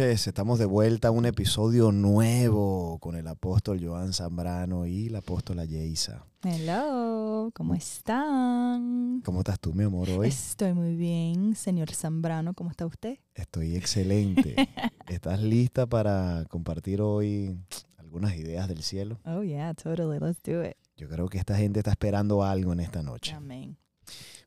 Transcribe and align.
Noches. 0.00 0.26
Estamos 0.28 0.58
de 0.58 0.64
vuelta 0.64 1.08
a 1.08 1.10
un 1.10 1.26
episodio 1.26 1.92
nuevo 1.92 2.98
con 3.00 3.16
el 3.16 3.26
apóstol 3.26 3.84
Joan 3.84 4.14
Zambrano 4.14 4.86
y 4.86 5.10
la 5.10 5.18
apóstola 5.18 5.66
Yeisa. 5.66 6.24
Hello, 6.42 7.50
¿cómo 7.52 7.74
están? 7.74 9.20
¿Cómo 9.22 9.40
estás 9.40 9.60
tú, 9.60 9.74
mi 9.74 9.84
amor, 9.84 10.08
hoy? 10.08 10.28
Estoy 10.28 10.72
muy 10.72 10.94
bien, 10.96 11.54
señor 11.54 11.92
Zambrano. 11.92 12.54
¿Cómo 12.54 12.70
está 12.70 12.86
usted? 12.86 13.18
Estoy 13.34 13.76
excelente. 13.76 14.56
¿Estás 15.06 15.42
lista 15.42 15.86
para 15.86 16.46
compartir 16.48 17.02
hoy 17.02 17.58
algunas 17.98 18.34
ideas 18.36 18.68
del 18.68 18.82
cielo? 18.82 19.20
Oh, 19.26 19.42
yeah, 19.42 19.74
totally. 19.74 20.18
Let's 20.18 20.42
do 20.42 20.64
it. 20.64 20.78
Yo 20.96 21.10
creo 21.10 21.28
que 21.28 21.36
esta 21.36 21.56
gente 21.56 21.80
está 21.80 21.90
esperando 21.90 22.42
algo 22.42 22.72
en 22.72 22.80
esta 22.80 23.02
noche. 23.02 23.34
Amén. 23.34 23.76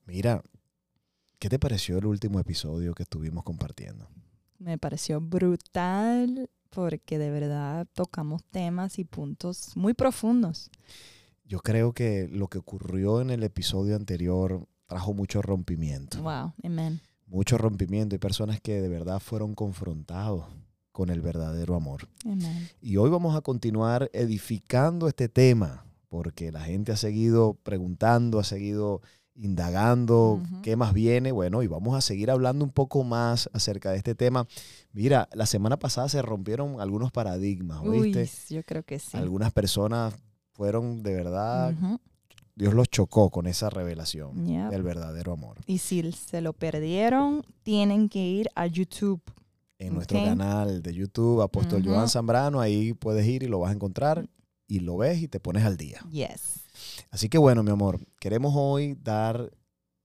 Mira, 0.07 0.41
¿qué 1.37 1.47
te 1.47 1.59
pareció 1.59 1.99
el 1.99 2.07
último 2.07 2.39
episodio 2.39 2.95
que 2.95 3.03
estuvimos 3.03 3.43
compartiendo? 3.43 4.09
Me 4.59 4.77
pareció 4.77 5.19
brutal 5.21 6.49
porque 6.69 7.17
de 7.17 7.29
verdad 7.29 7.87
tocamos 7.93 8.43
temas 8.45 8.99
y 8.99 9.03
puntos 9.03 9.75
muy 9.75 9.93
profundos. 9.93 10.69
Yo 11.45 11.59
creo 11.59 11.93
que 11.93 12.27
lo 12.29 12.47
que 12.47 12.57
ocurrió 12.57 13.21
en 13.21 13.29
el 13.29 13.43
episodio 13.43 13.95
anterior 13.95 14.67
trajo 14.87 15.13
mucho 15.13 15.41
rompimiento. 15.41 16.21
Wow, 16.21 16.53
amén. 16.63 17.01
Mucho 17.27 17.57
rompimiento 17.57 18.15
y 18.15 18.19
personas 18.19 18.59
que 18.61 18.81
de 18.81 18.89
verdad 18.89 19.19
fueron 19.19 19.55
confrontados 19.55 20.45
con 20.91 21.09
el 21.09 21.21
verdadero 21.21 21.75
amor. 21.75 22.07
Amén. 22.25 22.69
Y 22.81 22.97
hoy 22.97 23.09
vamos 23.09 23.35
a 23.35 23.41
continuar 23.41 24.09
edificando 24.13 25.07
este 25.07 25.29
tema 25.29 25.85
porque 26.09 26.51
la 26.51 26.61
gente 26.61 26.91
ha 26.91 26.95
seguido 26.95 27.55
preguntando, 27.63 28.39
ha 28.39 28.43
seguido 28.43 29.01
indagando 29.35 30.41
qué 30.61 30.75
más 30.75 30.93
viene. 30.93 31.31
Bueno, 31.31 31.63
y 31.63 31.67
vamos 31.67 31.95
a 31.95 32.01
seguir 32.01 32.29
hablando 32.31 32.63
un 32.65 32.71
poco 32.71 33.03
más 33.03 33.49
acerca 33.53 33.91
de 33.91 33.97
este 33.97 34.15
tema. 34.15 34.47
Mira, 34.91 35.27
la 35.33 35.45
semana 35.45 35.77
pasada 35.77 36.09
se 36.09 36.21
rompieron 36.21 36.79
algunos 36.81 37.11
paradigmas, 37.11 37.81
Uy, 37.83 38.13
¿oíste? 38.15 38.29
yo 38.53 38.63
creo 38.63 38.83
que 38.83 38.99
sí. 38.99 39.17
Algunas 39.17 39.51
personas 39.51 40.13
fueron 40.51 41.03
de 41.03 41.13
verdad. 41.15 41.73
Dios 42.55 42.75
los 42.75 42.87
chocó 42.89 43.31
con 43.31 43.47
esa 43.47 43.71
revelación 43.71 44.45
Yep. 44.45 44.69
del 44.69 44.83
verdadero 44.83 45.33
amor. 45.33 45.57
Y 45.65 45.79
si 45.79 46.11
se 46.11 46.41
lo 46.41 46.53
perdieron, 46.53 47.43
tienen 47.63 48.09
que 48.09 48.19
ir 48.27 48.49
a 48.55 48.67
YouTube. 48.67 49.21
En 49.79 49.95
nuestro 49.95 50.23
canal 50.23 50.81
de 50.83 50.93
YouTube, 50.93 51.41
Apóstol 51.41 51.81
Ujú. 51.81 51.89
Joan 51.95 52.07
Zambrano, 52.07 52.61
ahí 52.61 52.93
puedes 52.93 53.25
ir 53.27 53.41
y 53.43 53.47
lo 53.47 53.59
vas 53.59 53.71
a 53.71 53.73
encontrar 53.73 54.29
y 54.67 54.79
lo 54.79 54.97
ves 54.97 55.21
y 55.23 55.27
te 55.27 55.39
pones 55.39 55.65
al 55.65 55.75
día. 55.77 55.99
Yes. 56.11 56.62
Así 57.11 57.29
que 57.29 57.37
bueno, 57.37 57.63
mi 57.63 57.71
amor, 57.71 57.99
queremos 58.19 58.53
hoy 58.55 58.95
dar, 59.01 59.51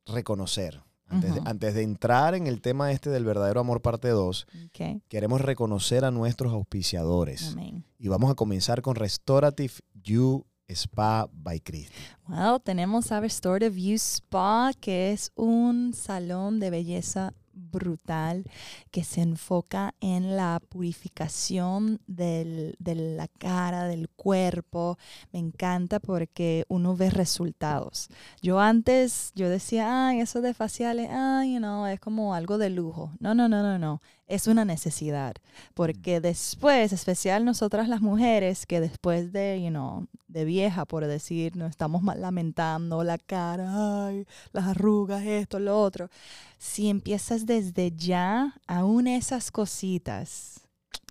reconocer, 0.06 0.80
antes, 1.06 1.32
de, 1.34 1.40
Ujú. 1.40 1.48
antes 1.48 1.74
de 1.74 1.82
entrar 1.82 2.34
en 2.34 2.46
el 2.46 2.60
tema 2.60 2.92
este 2.92 3.08
del 3.10 3.24
verdadero 3.24 3.60
amor 3.60 3.80
parte 3.82 4.08
2, 4.08 4.46
Okay. 4.66 5.02
queremos 5.08 5.40
reconocer 5.40 6.04
a 6.04 6.10
nuestros 6.10 6.52
auspiciadores. 6.52 7.52
Amén. 7.52 7.84
Y 7.98 8.08
vamos 8.08 8.30
a 8.30 8.34
comenzar 8.34 8.82
con 8.82 8.94
Restorative 8.94 9.72
You 9.94 10.44
Spa 10.68 11.28
by 11.32 11.60
Christy. 11.60 11.94
Well, 12.28 12.60
tenemos 12.62 13.10
a 13.10 13.20
Restorative 13.20 13.70
View 13.74 13.94
Spa, 13.96 14.72
que 14.78 15.12
es 15.12 15.32
un 15.34 15.94
salón 15.94 16.60
de 16.60 16.68
belleza 16.68 17.32
brutal 17.58 18.44
que 18.90 19.04
se 19.04 19.20
enfoca 19.22 19.94
en 20.00 20.36
la 20.36 20.60
purificación 20.68 22.00
del- 22.06 22.74
de 22.78 22.94
la 22.94 23.28
cara, 23.28 23.84
del 23.84 24.08
cuerpo. 24.08 24.98
Me 25.32 25.38
encanta 25.38 26.00
porque 26.00 26.64
uno 26.68 26.96
ve 26.96 27.10
resultados. 27.10 28.08
Yo 28.42 28.60
antes, 28.60 29.32
yo 29.34 29.48
decía, 29.48 30.08
ay, 30.08 30.20
eso 30.20 30.40
de 30.40 30.54
faciales, 30.54 31.08
ay, 31.10 31.54
you 31.54 31.58
know, 31.58 31.86
es 31.86 32.00
como 32.00 32.34
algo 32.34 32.58
de 32.58 32.70
lujo. 32.70 33.12
No, 33.20 33.34
no, 33.34 33.48
no, 33.48 33.62
no, 33.62 33.78
no. 33.78 34.00
Es 34.28 34.46
una 34.46 34.64
necesidad. 34.64 35.34
Porque 35.74 36.20
después, 36.20 36.92
especial 36.92 37.44
nosotras 37.44 37.88
las 37.88 38.02
mujeres, 38.02 38.66
que 38.66 38.80
después 38.80 39.32
de, 39.32 39.60
you 39.62 39.70
know, 39.70 40.06
de 40.28 40.44
vieja, 40.44 40.84
por 40.84 41.06
decir, 41.06 41.56
nos 41.56 41.70
estamos 41.70 42.02
lamentando 42.14 43.02
la 43.02 43.16
cara, 43.16 44.06
ay, 44.06 44.26
las 44.52 44.66
arrugas, 44.66 45.24
esto, 45.24 45.58
lo 45.58 45.80
otro. 45.80 46.10
Si 46.58 46.90
empiezas 46.90 47.46
desde 47.46 47.90
ya, 47.90 48.54
aún 48.66 49.06
esas 49.06 49.50
cositas, 49.50 50.60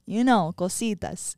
you 0.06 0.22
know, 0.22 0.54
cositas. 0.54 1.38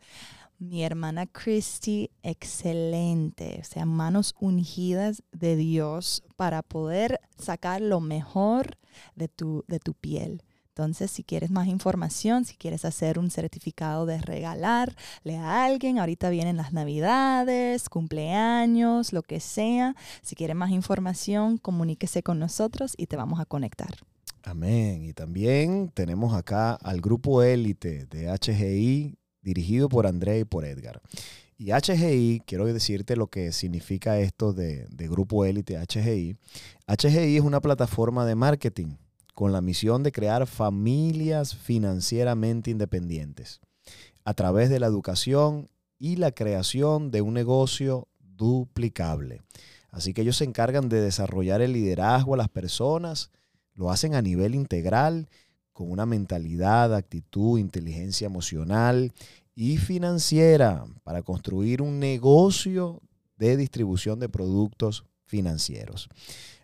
Mi 0.58 0.84
hermana 0.84 1.26
Christy, 1.26 2.12
excelente, 2.22 3.60
o 3.62 3.64
sea, 3.64 3.86
manos 3.86 4.36
ungidas 4.42 5.24
de 5.32 5.56
Dios 5.56 6.22
para 6.36 6.62
poder 6.62 7.22
sacar 7.38 7.80
lo 7.80 8.02
mejor 8.02 8.78
de 9.16 9.30
tu, 9.30 9.64
de 9.70 9.80
tu 9.80 9.94
piel. 9.94 10.44
Entonces, 10.80 11.12
si 11.12 11.26
quieres 11.26 11.52
más 11.52 11.68
información, 11.68 12.46
si 12.46 12.56
quieres 12.56 12.86
hacer 12.86 13.20
un 13.20 13.32
certificado 13.32 14.06
de 14.06 14.18
regalarle 14.18 15.36
a 15.36 15.66
alguien, 15.66 16.00
ahorita 16.00 16.30
vienen 16.30 16.56
las 16.56 16.72
navidades, 16.72 17.90
cumpleaños, 17.90 19.12
lo 19.12 19.22
que 19.22 19.42
sea. 19.42 19.98
Si 20.22 20.38
quiere 20.38 20.54
más 20.54 20.72
información, 20.72 21.58
comuníquese 21.58 22.24
con 22.24 22.40
nosotros 22.40 22.94
y 22.96 23.08
te 23.08 23.18
vamos 23.18 23.42
a 23.42 23.46
conectar. 23.46 23.94
Amén. 24.44 25.04
Y 25.04 25.12
también 25.12 25.92
tenemos 25.94 26.34
acá 26.34 26.76
al 26.76 27.02
grupo 27.02 27.44
élite 27.44 28.06
de 28.06 28.30
HGI, 28.30 29.18
dirigido 29.42 29.90
por 29.90 30.08
André 30.08 30.40
y 30.40 30.46
por 30.46 30.64
Edgar. 30.64 31.02
Y 31.58 31.74
HGI, 31.74 32.44
quiero 32.46 32.66
decirte 32.68 33.18
lo 33.18 33.28
que 33.28 33.52
significa 33.52 34.18
esto 34.18 34.54
de, 34.54 34.88
de 34.90 35.08
grupo 35.10 35.44
élite 35.44 35.78
HGI. 35.78 36.38
HGI 36.88 37.36
es 37.36 37.44
una 37.44 37.60
plataforma 37.60 38.26
de 38.26 38.36
marketing 38.36 38.96
con 39.40 39.54
la 39.54 39.62
misión 39.62 40.04
de 40.04 40.12
crear 40.12 40.46
familias 40.48 41.56
financieramente 41.56 42.72
independientes 42.72 43.62
a 44.26 44.34
través 44.34 44.70
de 44.70 44.82
la 44.82 44.88
educación 44.88 45.70
y 45.98 46.18
la 46.18 46.34
creación 46.34 47.10
de 47.10 47.22
un 47.22 47.36
negocio 47.36 48.10
duplicable. 48.20 49.42
Así 49.92 50.14
que 50.14 50.24
ellos 50.24 50.36
se 50.36 50.44
encargan 50.44 50.90
de 50.90 51.00
desarrollar 51.00 51.62
el 51.62 51.72
liderazgo 51.72 52.34
a 52.34 52.38
las 52.38 52.50
personas, 52.50 53.32
lo 53.76 53.92
hacen 53.92 54.14
a 54.14 54.22
nivel 54.22 54.56
integral, 54.56 55.30
con 55.72 55.90
una 55.90 56.06
mentalidad, 56.06 56.94
actitud, 56.94 57.60
inteligencia 57.60 58.26
emocional 58.26 59.14
y 59.56 59.78
financiera 59.78 60.84
para 61.06 61.22
construir 61.22 61.82
un 61.82 61.98
negocio 61.98 63.02
de 63.38 63.56
distribución 63.56 64.20
de 64.20 64.28
productos 64.28 65.06
financieros. 65.24 66.10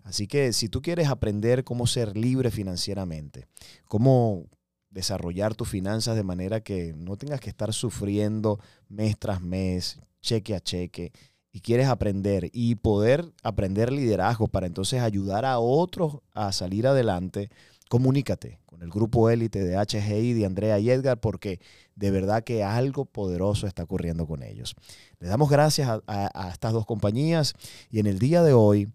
Así 0.06 0.28
que 0.28 0.54
si 0.54 0.70
tú 0.70 0.82
quieres 0.82 1.10
aprender 1.10 1.64
cómo 1.64 1.88
ser 1.88 2.16
libre 2.16 2.52
financieramente, 2.52 3.48
cómo 3.88 4.46
desarrollar 4.92 5.56
tus 5.56 5.68
finanzas 5.68 6.16
de 6.16 6.24
manera 6.24 6.62
que 6.62 6.94
no 6.96 7.18
tengas 7.18 7.42
que 7.42 7.50
estar 7.50 7.74
sufriendo 7.74 8.60
mes 8.88 9.18
tras 9.18 9.42
mes, 9.42 10.00
cheque 10.22 10.56
a 10.56 10.62
cheque, 10.62 11.12
y 11.52 11.60
quieres 11.60 11.88
aprender 11.88 12.50
y 12.54 12.76
poder 12.76 13.26
aprender 13.42 13.92
liderazgo 13.92 14.48
para 14.48 14.68
entonces 14.68 15.02
ayudar 15.02 15.44
a 15.44 15.58
otros 15.58 16.20
a 16.34 16.52
salir 16.52 16.86
adelante, 16.86 17.50
comunícate 17.90 18.60
con 18.66 18.84
el 18.84 18.90
grupo 18.90 19.30
élite 19.30 19.64
de 19.64 19.76
HGI, 19.76 20.34
de 20.34 20.46
Andrea 20.46 20.78
y 20.78 20.92
Edgar, 20.92 21.20
porque 21.20 21.60
de 21.96 22.12
verdad 22.12 22.44
que 22.44 22.64
algo 22.64 23.06
poderoso 23.06 23.66
está 23.66 23.84
ocurriendo 23.84 24.28
con 24.28 24.44
ellos. 24.44 24.76
Les 25.20 25.30
damos 25.30 25.50
gracias 25.50 25.90
a, 26.06 26.50
estas 26.52 26.74
dos 26.74 26.86
compañías 26.86 27.54
y 27.90 28.00
en 28.00 28.06
el 28.06 28.20
día 28.20 28.44
de 28.44 28.54
hoy 28.54 28.90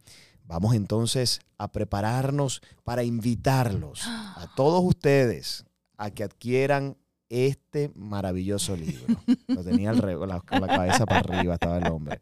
vamos 0.51 0.75
entonces 0.75 1.41
a 1.59 1.71
prepararnos 1.71 2.61
para 2.83 3.05
invitarlos 3.05 4.03
a 4.05 4.53
todos 4.57 4.83
ustedes 4.83 5.65
a 5.97 6.11
que 6.11 6.25
adquieran 6.25 6.97
este 7.29 7.93
maravilloso 7.95 8.77
libro. 8.77 9.23
Lo 9.47 9.63
tenía 9.63 9.91
al 9.91 9.99
la, 9.99 10.27
la 10.27 10.67
cabeza 10.67 11.07
para 11.07 11.21
arriba 11.21 11.55
estaba 11.55 11.79
el 11.79 11.87
hombre. 11.87 12.19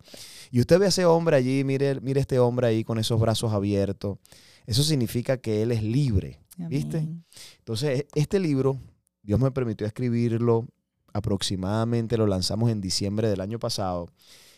Y 0.50 0.60
usted 0.60 0.78
ve 0.78 0.84
a 0.84 0.88
ese 0.90 1.06
hombre 1.06 1.36
allí, 1.36 1.64
mire, 1.64 1.98
mire 2.02 2.20
este 2.20 2.38
hombre 2.38 2.66
ahí 2.66 2.84
con 2.84 2.98
esos 2.98 3.18
brazos 3.18 3.54
abiertos. 3.54 4.18
Eso 4.66 4.82
significa 4.82 5.38
que 5.38 5.62
él 5.62 5.72
es 5.72 5.82
libre. 5.82 6.38
¿Viste? 6.58 6.98
Amén. 6.98 7.24
Entonces, 7.60 8.04
este 8.14 8.38
libro, 8.40 8.78
Dios 9.22 9.40
me 9.40 9.50
permitió 9.50 9.86
escribirlo 9.86 10.66
aproximadamente, 11.14 12.18
lo 12.18 12.26
lanzamos 12.26 12.70
en 12.70 12.82
diciembre 12.82 13.30
del 13.30 13.40
año 13.40 13.58
pasado. 13.58 14.10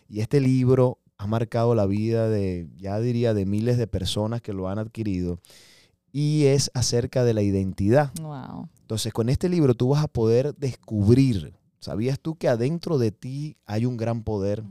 Y 0.09 0.23
este 0.23 0.41
libro 0.41 0.99
ha 1.21 1.27
marcado 1.27 1.75
la 1.75 1.85
vida 1.85 2.31
de, 2.31 2.71
ya 2.79 2.99
diría, 2.99 3.35
de 3.35 3.45
miles 3.45 3.77
de 3.77 3.87
personas 3.87 4.41
que 4.41 4.55
lo 4.55 4.71
han 4.71 4.79
adquirido. 4.79 5.39
Y 6.13 6.47
es 6.47 6.71
acerca 6.73 7.25
de 7.25 7.35
la 7.35 7.43
identidad. 7.43 8.11
Wow. 8.23 8.71
Entonces, 8.81 9.13
con 9.13 9.29
este 9.29 9.51
libro 9.51 9.75
tú 9.75 9.91
vas 9.91 10.03
a 10.03 10.09
poder 10.09 10.55
descubrir. 10.57 11.53
¿Sabías 11.79 12.19
tú 12.19 12.37
que 12.37 12.49
adentro 12.49 12.97
de 12.97 13.13
ti 13.13 13.59
hay 13.67 13.85
un 13.85 13.99
gran 13.99 14.23
poder? 14.23 14.65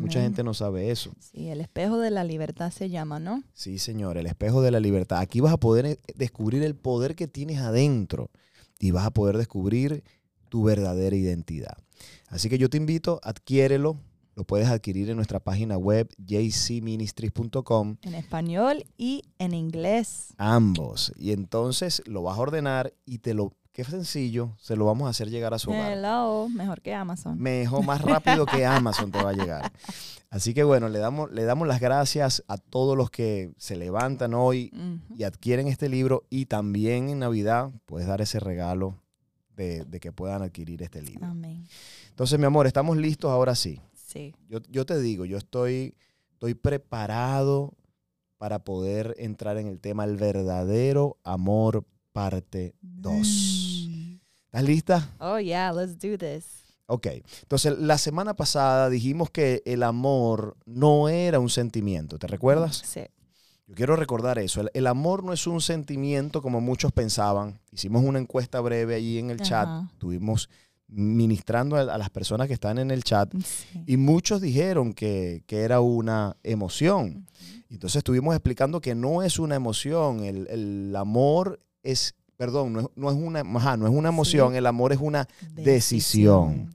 Mucha 0.00 0.20
gente 0.20 0.42
no 0.42 0.52
sabe 0.52 0.90
eso. 0.90 1.12
Sí, 1.20 1.48
el 1.48 1.60
espejo 1.60 2.00
de 2.00 2.10
la 2.10 2.24
libertad 2.24 2.72
se 2.72 2.90
llama, 2.90 3.20
¿no? 3.20 3.44
Sí, 3.54 3.78
señor, 3.78 4.18
el 4.18 4.26
espejo 4.26 4.60
de 4.60 4.72
la 4.72 4.80
libertad. 4.80 5.20
Aquí 5.20 5.40
vas 5.40 5.52
a 5.52 5.58
poder 5.58 5.86
eh, 5.86 5.98
descubrir 6.16 6.64
el 6.64 6.74
poder 6.74 7.14
que 7.14 7.28
tienes 7.28 7.60
adentro 7.60 8.30
y 8.80 8.90
vas 8.90 9.06
a 9.06 9.12
poder 9.12 9.38
descubrir 9.38 10.02
tu 10.48 10.64
verdadera 10.64 11.14
identidad. 11.14 11.76
Así 12.26 12.48
que 12.48 12.58
yo 12.58 12.68
te 12.68 12.78
invito, 12.78 13.20
adquiérelo. 13.22 13.96
Lo 14.38 14.44
puedes 14.44 14.68
adquirir 14.68 15.10
en 15.10 15.16
nuestra 15.16 15.40
página 15.40 15.76
web 15.76 16.08
jcministries.com, 16.24 17.96
En 18.02 18.14
español 18.14 18.84
y 18.96 19.24
en 19.40 19.52
inglés. 19.52 20.28
ambos. 20.36 21.12
Y 21.16 21.32
entonces 21.32 22.04
lo 22.06 22.22
vas 22.22 22.38
a 22.38 22.42
ordenar 22.42 22.94
y 23.04 23.18
te 23.18 23.34
lo 23.34 23.52
qué 23.72 23.82
sencillo, 23.82 24.54
se 24.60 24.76
lo 24.76 24.84
vamos 24.84 25.08
a 25.08 25.10
hacer 25.10 25.28
llegar 25.28 25.54
a 25.54 25.58
su 25.58 25.70
hogar. 25.70 25.90
Hello, 25.90 26.48
mejor 26.50 26.80
que 26.82 26.94
Amazon. 26.94 27.36
Mejor, 27.36 27.84
más 27.84 28.00
rápido 28.00 28.46
que 28.46 28.64
Amazon 28.66 29.10
te 29.10 29.20
va 29.20 29.30
a 29.30 29.32
llegar. 29.32 29.72
Así 30.30 30.54
que 30.54 30.62
bueno, 30.62 30.88
le 30.88 31.00
damos, 31.00 31.32
le 31.32 31.42
damos 31.42 31.66
las 31.66 31.80
gracias 31.80 32.44
a 32.46 32.58
todos 32.58 32.96
los 32.96 33.10
que 33.10 33.50
se 33.56 33.74
levantan 33.74 34.34
hoy 34.34 34.70
y 35.16 35.24
adquieren 35.24 35.66
este 35.66 35.88
libro 35.88 36.22
y 36.30 36.46
también 36.46 37.08
en 37.08 37.18
Navidad 37.18 37.72
puedes 37.86 38.06
dar 38.06 38.20
ese 38.20 38.38
regalo 38.38 39.02
de, 39.56 39.84
de 39.84 39.98
que 39.98 40.12
puedan 40.12 40.42
adquirir 40.42 40.80
este 40.84 41.02
libro. 41.02 41.26
Amén. 41.26 41.66
Entonces, 42.10 42.38
mi 42.38 42.44
amor, 42.44 42.68
estamos 42.68 42.96
listos 42.96 43.32
ahora 43.32 43.56
sí. 43.56 43.80
Sí. 44.08 44.34
Yo, 44.48 44.60
yo 44.70 44.86
te 44.86 44.98
digo, 44.98 45.26
yo 45.26 45.36
estoy, 45.36 45.94
estoy 46.32 46.54
preparado 46.54 47.74
para 48.38 48.64
poder 48.64 49.14
entrar 49.18 49.58
en 49.58 49.66
el 49.66 49.80
tema 49.80 50.04
el 50.04 50.16
verdadero 50.16 51.18
amor 51.24 51.84
parte 52.12 52.74
2. 52.80 53.90
¿Estás 54.46 54.64
lista? 54.64 55.14
Oh, 55.20 55.38
yeah, 55.38 55.70
let's 55.74 55.98
do 55.98 56.16
this. 56.16 56.64
Ok. 56.86 57.06
Entonces, 57.42 57.78
la 57.78 57.98
semana 57.98 58.34
pasada 58.34 58.88
dijimos 58.88 59.28
que 59.28 59.62
el 59.66 59.82
amor 59.82 60.56
no 60.64 61.10
era 61.10 61.38
un 61.38 61.50
sentimiento. 61.50 62.18
¿Te 62.18 62.28
recuerdas? 62.28 62.82
Sí. 62.86 63.02
Yo 63.66 63.74
quiero 63.74 63.94
recordar 63.94 64.38
eso. 64.38 64.62
El, 64.62 64.70
el 64.72 64.86
amor 64.86 65.22
no 65.22 65.34
es 65.34 65.46
un 65.46 65.60
sentimiento 65.60 66.40
como 66.40 66.62
muchos 66.62 66.92
pensaban. 66.92 67.60
Hicimos 67.72 68.02
una 68.02 68.18
encuesta 68.18 68.58
breve 68.60 68.94
allí 68.94 69.18
en 69.18 69.28
el 69.28 69.42
chat. 69.42 69.68
Ajá. 69.68 69.90
Ministrando 70.88 71.76
a, 71.76 71.80
a 71.80 71.98
las 71.98 72.08
personas 72.10 72.48
que 72.48 72.54
están 72.54 72.78
en 72.78 72.90
el 72.90 73.04
chat 73.04 73.30
Sí. 73.34 73.82
y 73.86 73.96
muchos 73.98 74.40
dijeron 74.40 74.94
que, 74.94 75.42
que 75.46 75.60
era 75.60 75.80
una 75.80 76.36
emoción. 76.42 77.26
Entonces 77.70 77.96
estuvimos 77.96 78.34
explicando 78.34 78.80
que 78.80 78.94
no 78.94 79.22
es 79.22 79.38
una 79.38 79.54
emoción. 79.54 80.24
El, 80.24 80.46
el 80.48 80.96
amor 80.96 81.60
es, 81.82 82.14
perdón, 82.38 82.72
no 82.72 82.80
es, 82.80 82.86
no 82.96 83.10
es 83.10 83.16
una, 83.16 83.40
ajá, 83.40 83.76
no 83.76 83.86
es 83.86 83.92
una 83.92 84.08
emoción. 84.08 84.52
Sí. 84.52 84.56
El 84.58 84.66
amor 84.66 84.92
es 84.92 84.98
una 85.00 85.28
decisión. 85.54 86.72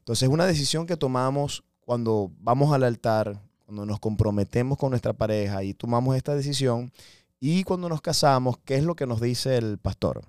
Entonces 0.00 0.24
es 0.24 0.28
una 0.28 0.44
decisión 0.46 0.86
que 0.86 0.96
tomamos 0.98 1.64
cuando 1.80 2.30
vamos 2.40 2.74
al 2.74 2.84
altar, 2.84 3.40
cuando 3.64 3.86
nos 3.86 3.98
comprometemos 4.00 4.76
con 4.76 4.90
nuestra 4.90 5.14
pareja 5.14 5.64
y 5.64 5.72
tomamos 5.72 6.16
esta 6.16 6.34
decisión. 6.34 6.92
Y 7.40 7.62
cuando 7.64 7.88
nos 7.88 8.02
casamos, 8.02 8.56
¿qué 8.64 8.76
es 8.76 8.84
lo 8.84 8.94
que 8.94 9.06
nos 9.06 9.20
dice 9.22 9.56
el 9.56 9.78
pastor? 9.78 10.22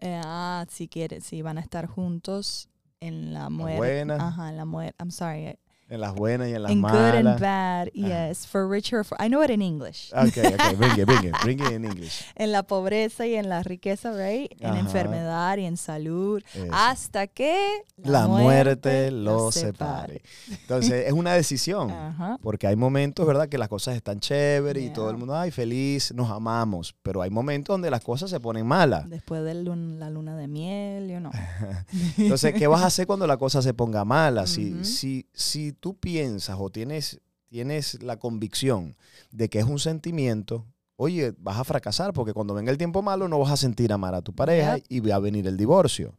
Eh, 0.00 0.20
ah, 0.24 0.64
si 0.68 0.88
quieren, 0.88 1.20
si 1.20 1.42
van 1.42 1.58
a 1.58 1.60
estar 1.60 1.86
juntos 1.86 2.68
en 3.00 3.32
la 3.32 3.50
muerte. 3.50 3.78
buena. 3.78 4.14
Ajá, 4.16 4.48
en 4.48 4.56
la 4.56 4.64
muerte. 4.64 4.94
I'm 5.00 5.10
sorry. 5.10 5.58
En 5.90 6.00
las 6.02 6.14
buenas 6.14 6.48
y 6.48 6.54
en 6.54 6.62
las 6.62 6.72
in 6.72 6.82
good 6.82 6.90
and 6.90 7.24
malas. 7.24 7.40
bad, 7.40 7.88
yes. 7.94 8.46
For 8.46 8.68
richer, 8.68 9.04
for 9.04 9.16
I 9.20 9.28
know 9.28 9.42
it 9.42 9.50
in 9.50 9.62
English. 9.62 10.12
Okay, 10.12 10.46
okay, 10.54 10.74
bring 10.76 10.98
it, 10.98 11.06
bring 11.06 11.24
it, 11.24 11.34
bring 11.42 11.60
it 11.60 11.72
in 11.72 11.84
English. 11.86 12.24
En 12.36 12.52
la 12.52 12.62
pobreza 12.62 13.26
y 13.26 13.34
en 13.36 13.48
la 13.48 13.62
riqueza, 13.62 14.12
right? 14.12 14.52
En 14.60 14.70
Ajá. 14.72 14.80
enfermedad 14.80 15.56
y 15.56 15.64
en 15.64 15.76
salud. 15.78 16.42
Eso. 16.54 16.66
Hasta 16.72 17.26
que 17.26 17.56
la 17.96 18.26
muerte 18.28 19.10
los 19.10 19.54
separe. 19.54 20.20
Entonces, 20.50 21.06
es 21.06 21.12
una 21.14 21.32
decisión. 21.32 21.90
Ajá. 21.90 22.38
Porque 22.42 22.66
hay 22.66 22.76
momentos, 22.76 23.26
¿verdad? 23.26 23.48
Que 23.48 23.56
las 23.56 23.68
cosas 23.68 23.96
están 23.96 24.20
chéveres 24.20 24.84
y 24.84 24.90
todo 24.90 25.08
el 25.10 25.16
mundo, 25.16 25.34
ay, 25.34 25.50
feliz, 25.50 26.12
nos 26.14 26.30
amamos. 26.30 26.94
Pero 27.02 27.22
hay 27.22 27.30
momentos 27.30 27.72
donde 27.74 27.90
las 27.90 28.02
cosas 28.02 28.28
se 28.28 28.40
ponen 28.40 28.66
malas. 28.66 29.08
Después 29.08 29.42
de 29.42 29.54
la 29.54 30.10
luna 30.10 30.36
de 30.36 30.48
miel, 30.48 31.08
you 31.08 31.18
know. 31.18 31.32
Entonces, 32.18 32.52
¿qué 32.54 32.66
vas 32.66 32.82
a 32.82 32.86
hacer 32.86 33.06
cuando 33.06 33.26
la 33.26 33.38
cosa 33.38 33.62
se 33.62 33.72
ponga 33.72 34.04
mala? 34.04 34.46
Si, 34.46 34.74
Ujú. 34.74 34.84
si, 34.84 35.26
si 35.32 35.72
tú 35.80 35.98
piensas 35.98 36.56
o 36.58 36.70
tienes, 36.70 37.20
tienes 37.48 38.02
la 38.02 38.18
convicción 38.18 38.96
de 39.30 39.48
que 39.48 39.58
es 39.58 39.64
un 39.64 39.78
sentimiento, 39.78 40.66
oye, 40.96 41.34
vas 41.38 41.58
a 41.58 41.64
fracasar 41.64 42.12
porque 42.12 42.32
cuando 42.32 42.54
venga 42.54 42.70
el 42.70 42.78
tiempo 42.78 43.02
malo 43.02 43.28
no 43.28 43.38
vas 43.38 43.52
a 43.52 43.56
sentir 43.56 43.92
amar 43.92 44.14
a 44.14 44.22
tu 44.22 44.34
pareja 44.34 44.78
y 44.88 45.00
va 45.00 45.14
a 45.14 45.20
venir 45.20 45.46
el 45.46 45.56
divorcio. 45.56 46.14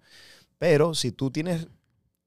Pero 0.58 0.94
si 0.94 1.12
tú 1.12 1.32
tienes 1.32 1.68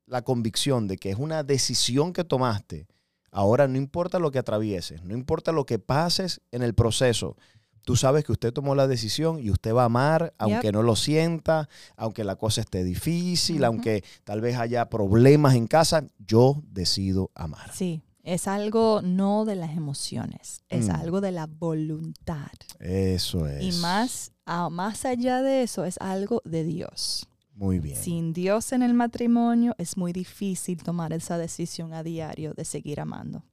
la 0.07 0.23
convicción 0.23 0.89
de 0.89 0.99
que 0.99 1.11
es 1.11 1.17
una 1.19 1.43
decisión 1.43 2.13
que 2.13 2.25
tomaste, 2.25 2.87
ahora 3.31 3.67
no 3.69 3.79
importa 3.79 4.19
lo 4.19 4.31
que 4.31 4.39
atravieses, 4.39 5.03
no 5.03 5.15
importa 5.15 5.53
lo 5.53 5.65
que 5.65 5.79
pases 5.79 6.41
en 6.51 6.63
el 6.63 6.75
proceso, 6.75 7.37
tú 7.85 7.97
sabes 7.97 8.25
que 8.25 8.33
usted 8.33 8.53
tomó 8.53 8.75
la 8.75 8.87
decisión 8.87 9.39
y 9.41 9.51
usted 9.51 9.75
va 9.75 9.83
a 9.83 9.87
amar, 9.87 10.35
aunque 10.39 10.73
no 10.73 10.83
lo 10.83 10.97
sienta, 10.97 11.69
aunque 11.97 12.25
la 12.25 12.37
cosa 12.37 12.61
esté 12.61 12.85
difícil, 12.85 13.65
aunque 13.65 14.05
tal 14.25 14.41
vez 14.41 14.57
haya 14.57 14.89
problemas 14.89 15.55
en 15.55 15.67
casa, 15.67 16.05
yo 16.19 16.63
decido 16.71 17.31
amar. 17.35 17.73
Sí, 17.73 18.03
es 18.23 18.47
algo 18.47 19.01
no 19.03 19.45
de 19.45 19.57
las 19.57 19.77
emociones, 19.77 20.63
es 20.69 20.87
Mm. 20.89 20.93
algo 20.93 21.21
de 21.21 21.33
la 21.33 21.47
voluntad. 21.47 22.51
Eso 22.79 23.47
es. 23.47 23.63
Y 23.63 23.81
más, 23.81 24.33
ah, 24.47 24.71
más 24.71 25.05
allá 25.05 25.43
de 25.43 25.63
eso, 25.63 25.85
es 25.85 25.99
algo 25.99 26.41
de 26.45 26.65
Dios. 26.65 27.29
Muy 27.55 27.81
bien. 27.81 27.97
Sin 27.97 28.33
Dios 28.33 28.73
en 28.73 28.83
el 28.83 28.95
matrimonio 28.95 29.75
es 29.79 29.97
muy 29.97 30.13
difícil 30.13 30.83
tomar 30.83 31.13
esa 31.13 31.37
decisión 31.37 31.93
a 31.93 32.03
diario 32.03 32.55
de 32.55 32.65
seguir 32.65 32.99
amando. 33.01 33.45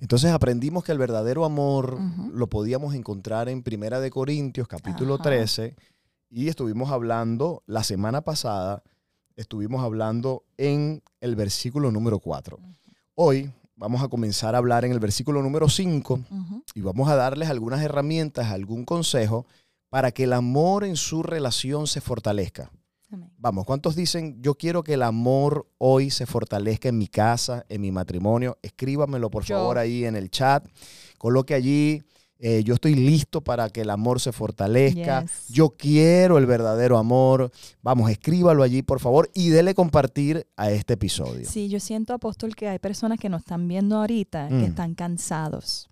Entonces 0.00 0.30
aprendimos 0.32 0.84
que 0.84 0.92
el 0.92 0.98
verdadero 0.98 1.44
amor 1.44 1.98
lo 2.32 2.48
podíamos 2.48 2.94
encontrar 2.94 3.48
en 3.48 3.62
Primera 3.62 4.00
de 4.00 4.10
Corintios, 4.10 4.68
capítulo 4.68 5.14
Ajá. 5.14 5.24
13, 5.24 5.76
y 6.30 6.48
estuvimos 6.48 6.90
hablando 6.90 7.62
la 7.66 7.84
semana 7.84 8.22
pasada, 8.22 8.82
estuvimos 9.36 9.84
hablando 9.84 10.44
en 10.56 11.02
el 11.20 11.36
versículo 11.36 11.90
número 11.90 12.18
4. 12.18 12.58
Hoy 13.14 13.50
vamos 13.74 14.02
a 14.02 14.08
comenzar 14.08 14.54
a 14.54 14.58
hablar 14.58 14.84
en 14.84 14.92
el 14.92 14.98
versículo 14.98 15.42
número 15.42 15.68
5 15.68 16.14
Ujú. 16.14 16.62
y 16.74 16.80
vamos 16.80 17.08
a 17.08 17.16
darles 17.16 17.48
algunas 17.50 17.82
herramientas, 17.82 18.46
algún 18.50 18.84
consejo 18.84 19.46
para 19.88 20.10
que 20.12 20.24
el 20.24 20.32
amor 20.32 20.84
en 20.84 20.96
su 20.96 21.22
relación 21.22 21.86
se 21.86 22.00
fortalezca. 22.00 22.70
Amén. 23.10 23.30
Vamos, 23.38 23.64
¿cuántos 23.66 23.94
dicen 23.94 24.42
yo 24.42 24.54
quiero 24.56 24.82
que 24.82 24.94
el 24.94 25.02
amor 25.02 25.68
hoy 25.78 26.10
se 26.10 26.26
fortalezca 26.26 26.88
en 26.88 26.98
mi 26.98 27.06
casa, 27.06 27.64
en 27.68 27.80
mi 27.80 27.92
matrimonio? 27.92 28.58
Escríbamelo 28.62 29.30
por 29.30 29.44
Yo. 29.44 29.56
favor 29.56 29.78
ahí 29.78 30.04
en 30.04 30.16
el 30.16 30.30
chat. 30.30 30.66
Coloque 31.18 31.54
allí, 31.54 32.02
eh, 32.38 32.62
yo 32.64 32.74
estoy 32.74 32.94
listo 32.96 33.40
para 33.42 33.70
que 33.70 33.82
el 33.82 33.90
amor 33.90 34.20
se 34.20 34.32
fortalezca. 34.32 35.22
Yes. 35.22 35.48
Yo 35.48 35.70
quiero 35.70 36.36
el 36.38 36.46
verdadero 36.46 36.98
amor. 36.98 37.50
Vamos, 37.80 38.10
escríbalo 38.10 38.62
allí 38.64 38.82
por 38.82 38.98
favor 39.00 39.30
y 39.34 39.50
dele 39.50 39.74
compartir 39.74 40.46
a 40.56 40.70
este 40.72 40.94
episodio. 40.94 41.48
Sí, 41.48 41.68
yo 41.68 41.78
siento, 41.80 42.12
apóstol, 42.12 42.56
que 42.56 42.68
hay 42.68 42.78
personas 42.80 43.18
que 43.20 43.28
nos 43.28 43.40
están 43.42 43.68
viendo 43.68 43.96
ahorita 43.96 44.48
Mm. 44.50 44.60
que 44.60 44.66
están 44.66 44.94
cansados. 44.94 45.88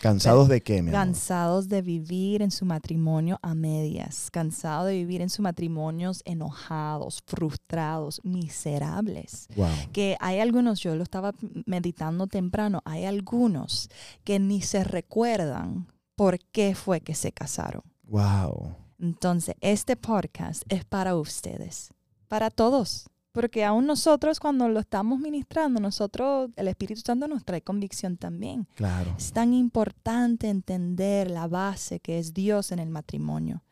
¿Cansados 0.00 0.48
de 0.48 0.60
qué, 0.60 0.82
mi 0.82 0.90
amor? 0.90 1.00
Cansados 1.00 1.68
de 1.68 1.82
vivir 1.82 2.42
en 2.42 2.50
su 2.50 2.64
matrimonio 2.64 3.38
a 3.42 3.54
medias, 3.54 4.30
cansados 4.30 4.88
de 4.88 4.94
vivir 4.94 5.22
en 5.22 5.30
sus 5.30 5.40
matrimonios 5.40 6.22
enojados, 6.24 7.22
frustrados, 7.26 8.20
miserables. 8.24 9.48
Wow. 9.56 9.68
Que 9.92 10.16
hay 10.20 10.40
algunos, 10.40 10.80
yo 10.80 10.94
lo 10.94 11.02
estaba 11.02 11.32
meditando 11.66 12.26
temprano, 12.26 12.82
hay 12.84 13.04
algunos 13.04 13.88
que 14.24 14.38
ni 14.38 14.60
se 14.62 14.84
recuerdan 14.84 15.86
por 16.16 16.38
qué 16.38 16.74
fue 16.74 17.00
que 17.00 17.14
se 17.14 17.32
casaron. 17.32 17.82
Wow. 18.04 18.74
Entonces, 18.98 19.56
este 19.60 19.96
podcast 19.96 20.62
es 20.68 20.84
para 20.84 21.16
ustedes, 21.16 21.92
para 22.28 22.50
todos. 22.50 23.08
Porque 23.34 23.64
aún 23.64 23.84
nosotros 23.86 24.38
cuando 24.38 24.68
lo 24.68 24.78
estamos 24.78 25.18
ministrando, 25.18 25.80
nosotros, 25.80 26.52
el 26.54 26.68
Espíritu 26.68 27.00
Santo 27.04 27.26
nos 27.26 27.44
trae 27.44 27.62
convicción 27.62 28.16
también. 28.16 28.68
Claro. 28.76 29.12
Es 29.18 29.32
tan 29.32 29.52
importante 29.52 30.48
entender 30.48 31.32
la 31.32 31.48
base 31.48 31.98
que 31.98 32.20
es 32.20 32.32
Dios 32.32 32.70
en 32.70 32.78
el 32.78 32.90
matrimonio. 32.90 33.64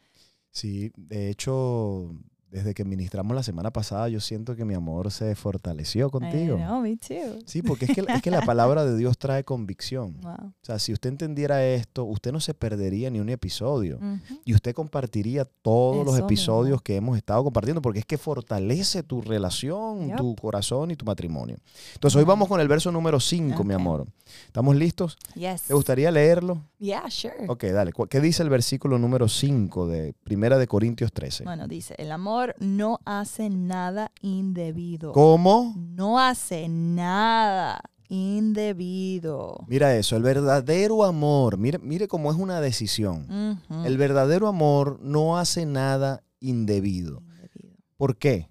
Sí, 0.51 0.91
de 0.97 1.31
hecho, 1.31 2.13
desde 2.53 2.75
que 2.75 2.85
ministramos 2.85 3.35
la 3.35 3.43
semana 3.43 3.73
pasada, 3.73 4.09
yo 4.09 4.21
siento 4.21 4.55
que 4.55 4.65
mi 4.65 4.75
amor 4.75 5.11
se 5.11 5.35
fortaleció 5.35 6.11
contigo. 6.11 6.57
I 6.59 6.61
know, 6.61 6.81
me 6.83 6.97
too. 6.97 7.41
Sí, 7.47 7.63
porque 7.63 7.87
es 7.87 7.95
que, 7.95 8.05
es 8.07 8.23
que 8.23 8.31
la 8.31 8.43
palabra 8.43 8.85
de 8.85 8.97
Dios 8.97 9.19
trae 9.19 9.43
convicción. 9.45 10.17
Wow. 10.23 10.35
O 10.35 10.65
sea, 10.65 10.79
si 10.79 10.93
usted 10.93 11.09
entendiera 11.11 11.65
esto, 11.67 12.05
usted 12.05 12.31
no 12.31 12.39
se 12.41 12.55
perdería 12.55 13.11
ni 13.11 13.19
un 13.21 13.29
episodio. 13.31 13.97
Ujú. 13.97 14.41
Y 14.45 14.55
usted 14.55 14.75
compartiría 14.75 15.45
todos 15.45 16.05
los 16.07 16.15
Eso 16.17 16.25
episodios 16.27 16.75
mismo. 16.77 16.83
que 16.85 16.97
hemos 16.97 17.17
estado 17.17 17.43
compartiendo, 17.43 17.83
porque 17.83 17.99
es 18.01 18.07
que 18.07 18.19
fortalece 18.19 19.03
tu 19.03 19.23
relación, 19.23 20.09
Yep. 20.09 20.17
tu 20.17 20.37
corazón 20.37 20.91
y 20.91 20.97
tu 20.97 21.05
matrimonio. 21.05 21.57
Entonces, 21.95 22.17
hoy 22.19 22.25
vamos 22.25 22.49
con 22.49 22.61
el 22.61 22.69
verso 22.69 22.93
número 22.93 23.19
5, 23.19 23.65
mi 23.65 23.75
Ok. 23.75 23.81
amor. 23.81 24.07
¿Estamos 24.47 24.77
listos? 24.77 25.17
Yes. 25.35 25.63
¿Te 25.63 25.75
gustaría 25.75 26.11
leerlo? 26.11 26.63
Yeah, 26.79 27.09
sure. 27.11 27.35
Ok, 27.49 27.65
dale. 27.65 27.93
¿Cu- 27.93 28.07
¿Qué 28.07 28.21
dice 28.21 28.43
el 28.43 28.49
versículo 28.49 28.99
número 28.99 29.29
5 29.29 29.87
de 29.89 30.15
Primera 30.25 30.59
de 30.59 30.67
Corintios 30.67 31.13
13? 31.13 31.45
Bueno, 31.45 31.67
dice, 31.69 31.95
el 31.99 32.11
amor 32.13 32.42
no 32.59 33.01
hace 33.05 33.51
nada 33.51 34.13
indebido. 34.21 35.13
¿Cómo? 35.13 35.75
No 35.77 36.19
hace 36.19 36.69
nada 36.69 37.81
indebido. 38.09 39.65
Mira 39.69 39.97
eso, 39.97 40.17
el 40.17 40.23
verdadero 40.23 41.05
amor, 41.05 41.57
mire, 41.57 41.79
mire 41.79 42.09
cómo 42.09 42.31
es 42.31 42.37
una 42.37 42.61
decisión. 42.61 43.59
El 43.85 43.97
verdadero 43.97 44.49
amor 44.49 44.99
no 45.01 45.39
hace 45.39 45.65
nada 45.65 46.23
indebido. 46.39 47.21
Indebido. 47.21 47.77
¿Por 47.97 48.17
qué? 48.17 48.51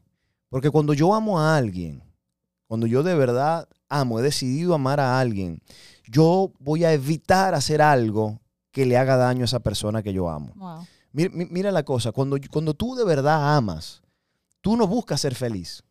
Porque 0.49 0.71
cuando 0.71 0.93
yo 0.93 1.13
amo 1.13 1.39
a 1.39 1.55
alguien, 1.55 2.03
cuando 2.67 2.87
yo 2.87 3.03
de 3.03 3.15
verdad 3.15 3.67
amo, 3.87 4.19
he 4.19 4.23
decidido 4.23 4.73
amar 4.73 4.99
a 4.99 5.19
alguien, 5.19 5.61
yo 6.09 6.51
voy 6.59 6.83
a 6.83 6.93
evitar 6.93 7.53
hacer 7.53 7.81
algo 7.81 8.41
que 8.71 8.85
le 8.85 8.97
haga 8.97 9.15
daño 9.17 9.43
a 9.43 9.45
esa 9.45 9.59
persona 9.59 10.01
que 10.01 10.13
yo 10.13 10.29
amo. 10.29 10.53
Wow. 10.55 10.87
Mira, 11.11 11.29
mi- 11.33 11.45
mira 11.45 11.71
la 11.71 11.83
cosa, 11.83 12.11
cuando, 12.11 12.37
cuando 12.51 12.73
tú 12.73 12.95
de 12.95 13.03
verdad 13.05 13.55
amas, 13.55 14.01
tú 14.61 14.75
no 14.77 14.87
buscas 14.87 15.21
ser 15.21 15.35
feliz. 15.35 15.83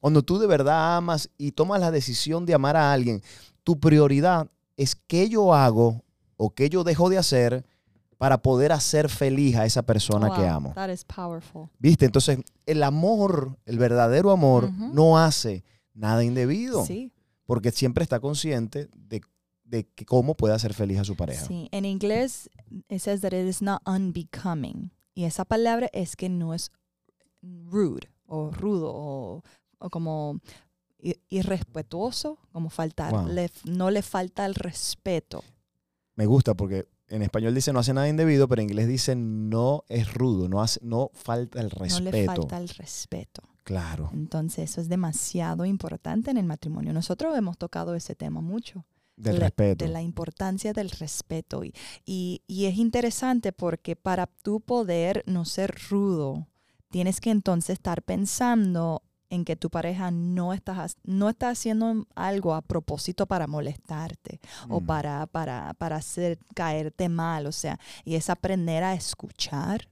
Cuando 0.00 0.22
tú 0.22 0.38
de 0.38 0.46
verdad 0.46 0.96
amas 0.96 1.30
y 1.38 1.52
tomas 1.52 1.80
la 1.80 1.90
decisión 1.90 2.44
de 2.44 2.54
amar 2.54 2.76
a 2.76 2.92
alguien, 2.92 3.22
tu 3.62 3.78
prioridad 3.78 4.48
es 4.76 4.96
qué 4.96 5.28
yo 5.28 5.54
hago 5.54 6.02
o 6.36 6.50
qué 6.50 6.68
yo 6.68 6.82
dejo 6.82 7.08
de 7.08 7.18
hacer 7.18 7.64
para 8.18 8.38
poder 8.42 8.72
hacer 8.72 9.08
feliz 9.08 9.56
a 9.56 9.64
esa 9.64 9.82
persona 9.82 10.28
que 10.34 10.46
amo. 10.46 10.72
That 10.74 10.90
is 10.90 11.04
powerful. 11.04 11.68
¿Viste? 11.78 12.04
Entonces, 12.04 12.38
el 12.66 12.82
amor, 12.82 13.56
el 13.64 13.78
verdadero 13.78 14.30
amor, 14.32 14.70
no 14.92 15.18
hace 15.18 15.64
nada 15.94 16.22
indebido, 16.24 16.84
Sí, 16.84 17.12
porque 17.46 17.70
siempre 17.70 18.02
está 18.02 18.18
consciente 18.20 18.88
de, 18.94 19.20
de 19.72 19.84
que 19.88 20.04
cómo 20.04 20.34
puede 20.36 20.54
hacer 20.54 20.74
feliz 20.74 20.98
a 21.00 21.04
su 21.04 21.16
pareja. 21.16 21.44
sí. 21.46 21.68
En 21.72 21.84
inglés, 21.84 22.48
it 22.88 23.00
says 23.00 23.20
that 23.22 23.32
it 23.32 23.48
is 23.48 23.60
not 23.62 23.80
unbecoming. 23.86 24.92
Y 25.14 25.24
esa 25.24 25.44
palabra 25.44 25.88
es 25.92 26.14
que 26.14 26.28
no 26.28 26.52
es 26.54 26.70
rude 27.42 28.08
o 28.26 28.50
rudo 28.50 28.90
o, 28.94 29.42
o 29.78 29.90
como 29.90 30.38
irrespetuoso, 31.30 32.38
como 32.52 32.70
faltar. 32.70 33.12
Wow. 33.12 33.28
le- 33.28 33.50
no 33.64 33.90
le 33.90 34.02
falta 34.02 34.46
el 34.46 34.54
respeto. 34.54 35.42
Me 36.16 36.26
gusta 36.26 36.54
porque 36.54 36.86
en 37.08 37.22
español 37.22 37.54
dice 37.54 37.72
no 37.72 37.78
hace 37.80 37.94
nada 37.94 38.08
indebido, 38.08 38.48
pero 38.48 38.62
en 38.62 38.68
inglés 38.68 38.88
dice 38.88 39.16
no 39.16 39.84
es 39.88 40.12
rudo, 40.14 40.48
no, 40.48 40.60
hace, 40.62 40.80
no 40.82 41.10
falta 41.14 41.60
el 41.60 41.68
No 41.76 42.00
le 42.00 42.10
respeto. 42.10 42.42
falta 42.42 42.58
el 42.58 42.68
respeto. 42.68 43.42
Claro. 43.64 44.10
Entonces, 44.12 44.70
eso 44.70 44.80
es 44.80 44.88
demasiado 44.88 45.64
importante 45.64 46.30
en 46.32 46.36
el 46.36 46.44
matrimonio. 46.46 46.92
Nosotros 46.92 47.36
hemos 47.36 47.56
tocado 47.58 47.94
ese 47.94 48.16
tema 48.16 48.40
mucho. 48.40 48.84
Del 49.22 49.38
la- 49.38 49.46
respeto. 49.46 49.84
de 49.84 49.90
la 49.90 50.02
importancia 50.02 50.72
del 50.72 50.90
respeto. 50.90 51.64
Y, 51.64 51.72
y, 52.04 52.42
y 52.46 52.66
es 52.66 52.76
interesante 52.78 53.52
porque 53.52 53.96
para 53.96 54.26
tú 54.26 54.60
poder 54.60 55.22
no 55.26 55.44
ser 55.44 55.74
rudo, 55.90 56.46
tienes 56.90 57.20
que 57.20 57.30
entonces 57.30 57.74
estar 57.74 58.02
pensando 58.02 59.02
en 59.30 59.46
que 59.46 59.56
tu 59.56 59.70
pareja 59.70 60.10
no 60.10 60.52
está, 60.52 60.86
no 61.04 61.30
está 61.30 61.48
haciendo 61.48 62.06
algo 62.14 62.54
a 62.54 62.60
propósito 62.60 63.24
para 63.26 63.46
molestarte 63.46 64.40
o 64.68 64.80
Mm. 64.82 64.86
para, 64.86 65.26
para, 65.26 65.72
para 65.78 65.96
hacer 65.96 66.38
caerte 66.54 67.08
mal. 67.08 67.46
O 67.46 67.52
sea, 67.52 67.78
y 68.04 68.16
es 68.16 68.28
aprender 68.28 68.84
a 68.84 68.92
escuchar 68.92 69.88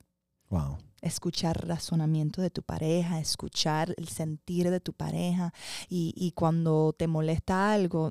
Wow. 0.51 0.77
Escuchar 1.03 1.67
razonamiento 1.67 2.43
de 2.43 2.51
tu 2.51 2.63
pareja, 2.63 3.19
escuchar 3.21 3.95
el 3.97 4.09
sentir 4.09 4.71
de 4.71 4.81
tu 4.81 4.93
pareja 4.93 5.53
y, 5.89 6.13
y 6.17 6.33
cuando 6.33 6.95
te 6.97 7.07
molesta 7.07 7.73
algo, 7.73 8.11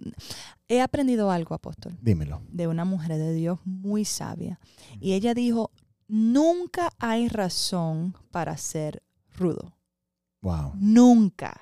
he 0.67 0.81
aprendido 0.81 1.31
algo, 1.31 1.55
apóstol, 1.55 1.97
Dímelo. 2.01 2.41
de 2.49 2.67
una 2.67 2.85
mujer 2.85 3.17
de 3.17 3.33
Dios 3.33 3.59
muy 3.65 4.05
sabia. 4.05 4.59
Y 4.99 5.13
ella 5.13 5.33
dijo, 5.33 5.71
nunca 6.07 6.89
hay 6.99 7.27
razón 7.27 8.15
para 8.31 8.57
ser 8.57 9.03
rudo. 9.35 9.73
Wow. 10.41 10.71
Nunca. 10.75 11.61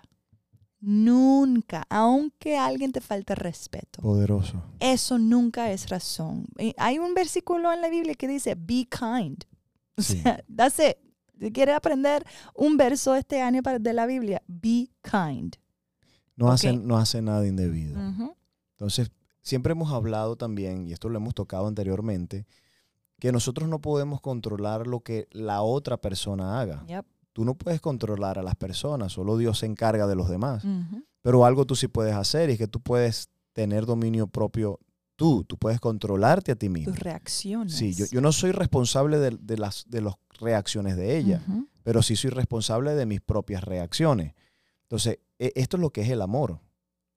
Nunca. 0.79 1.84
Aunque 1.89 2.57
alguien 2.57 2.91
te 2.91 3.01
falte 3.01 3.36
respeto. 3.36 4.01
Poderoso. 4.01 4.62
Eso 4.79 5.17
nunca 5.17 5.72
es 5.72 5.89
razón. 5.89 6.46
Hay 6.77 7.00
un 7.00 7.13
versículo 7.13 7.74
en 7.74 7.81
la 7.81 7.89
Biblia 7.89 8.13
que 8.13 8.27
dice, 8.27 8.55
be 8.55 8.88
kind. 8.89 9.43
O 10.00 10.03
Sí. 10.03 10.19
sea, 10.22 10.43
that's 10.55 10.77
it. 10.77 10.96
Si 11.39 11.51
quieres 11.51 11.75
aprender 11.75 12.25
un 12.56 12.77
verso 12.77 13.15
este 13.15 13.41
año 13.41 13.62
de 13.79 13.94
la 13.94 14.06
Biblia, 14.06 14.41
be 14.48 14.89
kind. 15.01 15.56
No, 16.36 16.53
no 16.84 16.98
hace 16.98 17.22
nada 17.22 17.46
indebido. 17.48 18.00
Entonces, 18.72 19.12
siempre 19.41 19.72
hemos 19.72 19.91
hablado 19.91 20.36
también, 20.36 20.88
y 20.88 20.94
esto 20.94 21.10
lo 21.10 21.17
hemos 21.17 21.34
tocado 21.34 21.67
anteriormente, 21.67 22.46
que 23.20 23.32
nosotros 23.32 23.67
no 23.67 23.79
podemos 23.79 24.22
controlar 24.22 24.86
lo 24.86 25.00
que 25.00 25.27
la 25.32 25.62
otra 25.63 25.98
persona 25.98 26.60
haga. 26.60 26.86
Yep. 26.88 27.06
Tú 27.34 27.46
no 27.46 27.56
puedes 27.56 27.82
controlar 27.82 28.39
a 28.39 28.44
las 28.44 28.56
personas, 28.56 29.13
solo 29.13 29.38
Dios 29.38 29.60
se 29.60 29.65
encarga 29.65 30.08
de 30.08 30.15
los 30.15 30.29
demás. 30.29 30.63
Pero 31.22 31.46
algo 31.46 31.65
tú 31.65 31.75
sí 31.75 31.88
puedes 31.88 32.15
hacer 32.15 32.50
y 32.50 32.53
es 32.53 32.58
que 32.58 32.67
tú 32.67 32.79
puedes 32.79 33.29
tener 33.53 33.86
dominio 33.86 34.27
propio 34.27 34.79
tú, 35.17 35.43
tú 35.43 35.57
puedes 35.57 35.81
controlarte 35.81 36.53
a 36.53 36.55
ti 36.55 36.69
mismo. 36.69 36.93
Tus 36.93 37.01
reacciones. 37.03 37.75
Sí, 37.75 37.93
yo, 37.93 38.05
yo 38.09 38.21
no 38.21 38.31
soy 38.31 38.51
responsable 38.51 39.17
de, 39.17 39.38
de 39.41 39.57
las 39.57 39.83
de 39.89 40.00
las 40.01 40.13
reacciones 40.39 40.95
de 40.95 41.17
ella, 41.17 41.41
pero 41.83 42.01
sí 42.01 42.15
soy 42.15 42.29
responsable 42.29 42.95
de 42.95 43.05
mis 43.05 43.19
propias 43.19 43.63
reacciones. 43.65 44.33
Entonces, 44.83 45.19
e- 45.39 45.51
esto 45.55 45.75
es 45.75 45.81
lo 45.81 45.89
que 45.89 46.01
es 46.01 46.09
el 46.09 46.21
amor. 46.21 46.62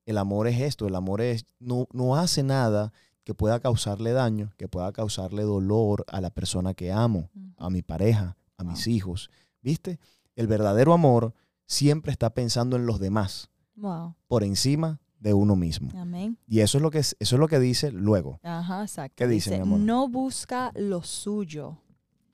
El 0.07 0.19
amor 0.19 0.49
es 0.49 0.61
esto, 0.61 0.89
el 0.89 0.97
amor 0.97 1.21
es 1.21 1.45
no, 1.61 1.87
no 1.93 2.17
hace 2.17 2.43
nada 2.43 2.93
que 3.23 3.35
pueda 3.35 3.61
causarle 3.61 4.13
daño, 4.13 4.51
que 4.57 4.67
pueda 4.67 4.91
causarle 4.93 5.43
dolor 5.43 6.05
a 6.09 6.21
la 6.21 6.31
persona 6.31 6.75
que 6.75 6.91
amo, 6.91 7.31
a 7.59 7.71
mi 7.71 7.83
pareja, 7.83 8.37
a 8.57 8.63
Wow. 8.65 8.73
mis 8.73 8.87
hijos. 8.89 9.31
¿Viste? 9.63 10.01
El 10.37 10.47
verdadero 10.47 10.95
amor 10.95 11.35
siempre 11.67 12.11
está 12.13 12.31
pensando 12.35 12.77
en 12.77 12.87
los 12.87 12.99
demás 12.99 13.51
Wow. 13.77 14.15
por 14.27 14.43
encima 14.43 15.01
de 15.21 15.33
uno 15.35 15.55
mismo. 15.55 15.91
Amén. 15.97 16.37
Y 16.49 16.61
eso 16.61 16.79
es 16.79 16.83
lo 16.83 16.91
que 16.91 16.99
es- 16.99 17.15
eso 17.21 17.37
es 17.37 17.41
lo 17.41 17.47
que 17.47 17.61
dice 17.61 17.93
luego. 17.93 18.41
Ajá, 18.43 18.83
exacto. 18.83 19.15
¿Qué 19.17 19.27
dice, 19.29 19.51
mi 19.57 19.63
amor? 19.63 19.79
No 19.81 20.09
busca 20.09 20.73
lo 20.75 21.03
suyo. 21.03 21.77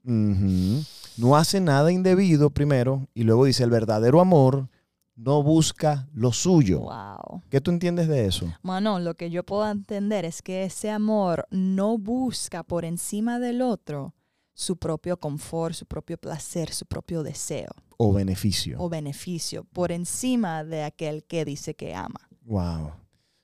No 0.05 1.37
hace 1.37 1.61
nada 1.61 1.91
indebido 1.91 2.51
primero 2.51 3.09
y 3.15 3.25
luego 3.25 3.45
dice 3.45 3.65
el 3.65 3.71
verdadero 3.71 4.21
amor 4.21 4.69
no 5.17 5.43
busca 5.43 6.07
lo 6.13 6.31
suyo. 6.33 6.81
Wow. 6.81 7.43
¿Qué 7.51 7.61
tú 7.61 7.71
entiendes 7.71 8.07
de 8.07 8.27
eso? 8.27 8.47
Bueno, 8.63 9.01
lo 9.01 9.15
que 9.15 9.31
yo 9.31 9.43
puedo 9.45 9.69
entender 9.69 10.25
es 10.25 10.43
que 10.43 10.65
ese 10.65 10.91
amor 10.91 11.47
no 11.51 11.97
busca 11.99 12.63
por 12.63 12.85
encima 12.85 13.39
del 13.41 13.63
otro 13.63 14.15
su 14.53 14.77
propio 14.77 15.19
confort, 15.19 15.75
su 15.75 15.87
propio 15.87 16.19
placer, 16.19 16.71
su 16.73 16.87
propio 16.87 17.23
deseo 17.23 17.71
O 17.99 18.13
beneficio. 18.13 18.77
o 18.81 18.89
beneficio, 18.89 19.65
por 19.65 19.91
encima 19.91 20.65
de 20.65 20.83
aquel 20.85 21.25
que 21.25 21.45
dice 21.45 21.75
que 21.75 21.95
ama. 21.95 22.26
Wow. 22.47 22.87
O 22.89 22.93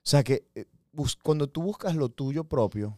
sea 0.03 0.23
que 0.23 0.47
eh, 0.55 0.65
cuando 1.21 1.47
tú 1.47 1.61
buscas 1.61 1.95
lo 1.95 2.09
tuyo 2.09 2.43
propio 2.43 2.97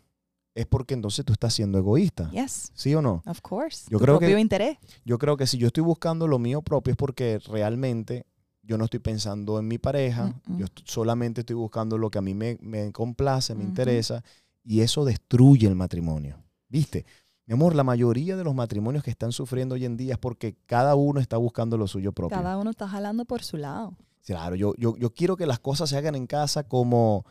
es 0.53 0.65
porque 0.65 0.93
entonces 0.93 1.25
tú 1.25 1.33
estás 1.33 1.53
siendo 1.53 1.77
egoísta. 1.77 2.29
Yes, 2.31 2.71
¿Sí 2.73 2.95
o 2.95 3.01
no? 3.01 3.21
of 3.25 3.41
course. 3.41 3.85
Yo 3.89 3.97
tu 3.97 4.03
creo 4.05 4.15
que- 4.19 4.25
propio 4.27 4.39
interés. 4.39 4.77
Yo 5.03 5.17
creo 5.17 5.35
que 5.35 5.47
si 5.47 5.57
yo 5.57 5.67
estoy 5.67 5.83
buscando 5.83 6.27
lo 6.27 6.39
mío 6.39 6.61
propio 6.61 6.91
es 6.91 6.97
porque 6.97 7.39
realmente 7.47 8.25
yo 8.63 8.77
no 8.77 8.85
estoy 8.85 8.99
pensando 8.99 9.59
en 9.59 9.67
mi 9.67 9.77
pareja, 9.77 10.33
yo 10.57 10.65
solamente 10.85 11.41
estoy 11.41 11.55
buscando 11.55 11.97
lo 11.99 12.09
que 12.09 12.17
a 12.17 12.21
mí 12.21 12.33
me, 12.33 12.57
me 12.61 12.91
complace, 12.91 13.53
me 13.53 13.63
interesa, 13.63 14.23
y 14.63 14.79
eso 14.81 15.05
destruye 15.05 15.67
el 15.67 15.75
matrimonio. 15.75 16.37
¿Viste? 16.67 17.05
Mi 17.45 17.53
amor, 17.53 17.75
la 17.75 17.83
mayoría 17.83 18.35
de 18.35 18.43
los 18.43 18.55
matrimonios 18.55 19.03
que 19.03 19.11
están 19.11 19.31
sufriendo 19.31 19.75
hoy 19.75 19.85
en 19.85 19.97
día 19.97 20.13
es 20.13 20.17
porque 20.19 20.55
cada 20.65 20.95
uno 20.95 21.19
está 21.19 21.37
buscando 21.37 21.77
lo 21.77 21.85
suyo 21.87 22.11
propio. 22.11 22.35
Cada 22.35 22.57
uno 22.57 22.71
está 22.71 22.87
jalando 22.87 23.25
por 23.25 23.43
su 23.43 23.57
lado. 23.57 23.95
Claro, 24.25 24.55
yo, 24.55 24.73
yo, 24.77 24.97
yo 24.97 25.13
quiero 25.13 25.37
que 25.37 25.45
las 25.45 25.59
cosas 25.59 25.89
se 25.89 25.97
hagan 25.97 26.15
en 26.15 26.25
casa 26.27 26.63
como, 26.67 27.25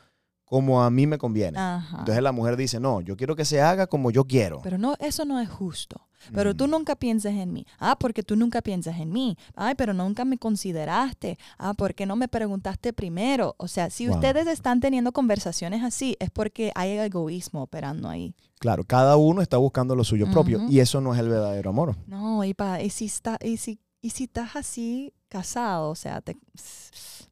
como 0.44 0.82
a 0.82 0.90
mí 0.90 1.06
me 1.06 1.18
conviene. 1.18 1.58
Ajá. 1.58 1.98
Entonces 1.98 2.22
la 2.22 2.32
mujer 2.32 2.56
dice, 2.56 2.78
no, 2.80 3.00
yo 3.00 3.16
quiero 3.16 3.34
que 3.34 3.44
se 3.44 3.60
haga 3.60 3.86
como 3.88 4.10
yo 4.10 4.24
quiero. 4.24 4.60
Pero 4.62 4.78
no, 4.78 4.94
eso 5.00 5.24
no 5.24 5.40
es 5.40 5.48
justo. 5.48 6.06
Pero 6.32 6.54
tú 6.54 6.66
Mm. 6.66 6.70
nunca 6.70 6.96
piensas 6.96 7.34
en 7.34 7.52
mí. 7.52 7.66
Ah, 7.78 7.96
porque 7.98 8.22
tú 8.22 8.34
nunca 8.36 8.62
piensas 8.62 8.98
en 8.98 9.12
mí. 9.12 9.36
Ay, 9.56 9.74
pero 9.74 9.92
nunca 9.92 10.24
me 10.24 10.38
consideraste. 10.38 11.36
Ah, 11.58 11.74
porque 11.74 12.06
no 12.06 12.16
me 12.16 12.28
preguntaste 12.28 12.92
primero. 12.94 13.54
O 13.58 13.68
sea, 13.68 13.90
si 13.90 14.06
Wow. 14.06 14.16
ustedes 14.16 14.46
están 14.46 14.80
teniendo 14.80 15.12
conversaciones 15.12 15.82
así, 15.82 16.16
es 16.20 16.30
porque 16.30 16.72
hay 16.76 16.92
egoísmo 16.98 17.62
operando 17.62 18.08
ahí. 18.08 18.34
Claro, 18.58 18.84
cada 18.84 19.16
uno 19.16 19.42
está 19.42 19.58
buscando 19.58 19.94
lo 19.94 20.04
suyo 20.04 20.30
propio 20.30 20.62
y 20.70 20.78
eso 20.80 21.00
no 21.02 21.12
es 21.12 21.20
el 21.20 21.28
verdadero 21.28 21.68
amor. 21.70 21.96
No, 22.06 22.42
y, 22.44 22.54
pa, 22.54 22.80
y, 22.80 22.88
si, 22.88 23.04
está, 23.04 23.38
y, 23.42 23.58
si, 23.58 23.78
y 24.04 24.10
si 24.10 24.24
estás 24.24 24.54
así 24.56 25.12
casado, 25.28 25.90
o 25.90 25.94
sea, 25.94 26.20
te, 26.20 26.36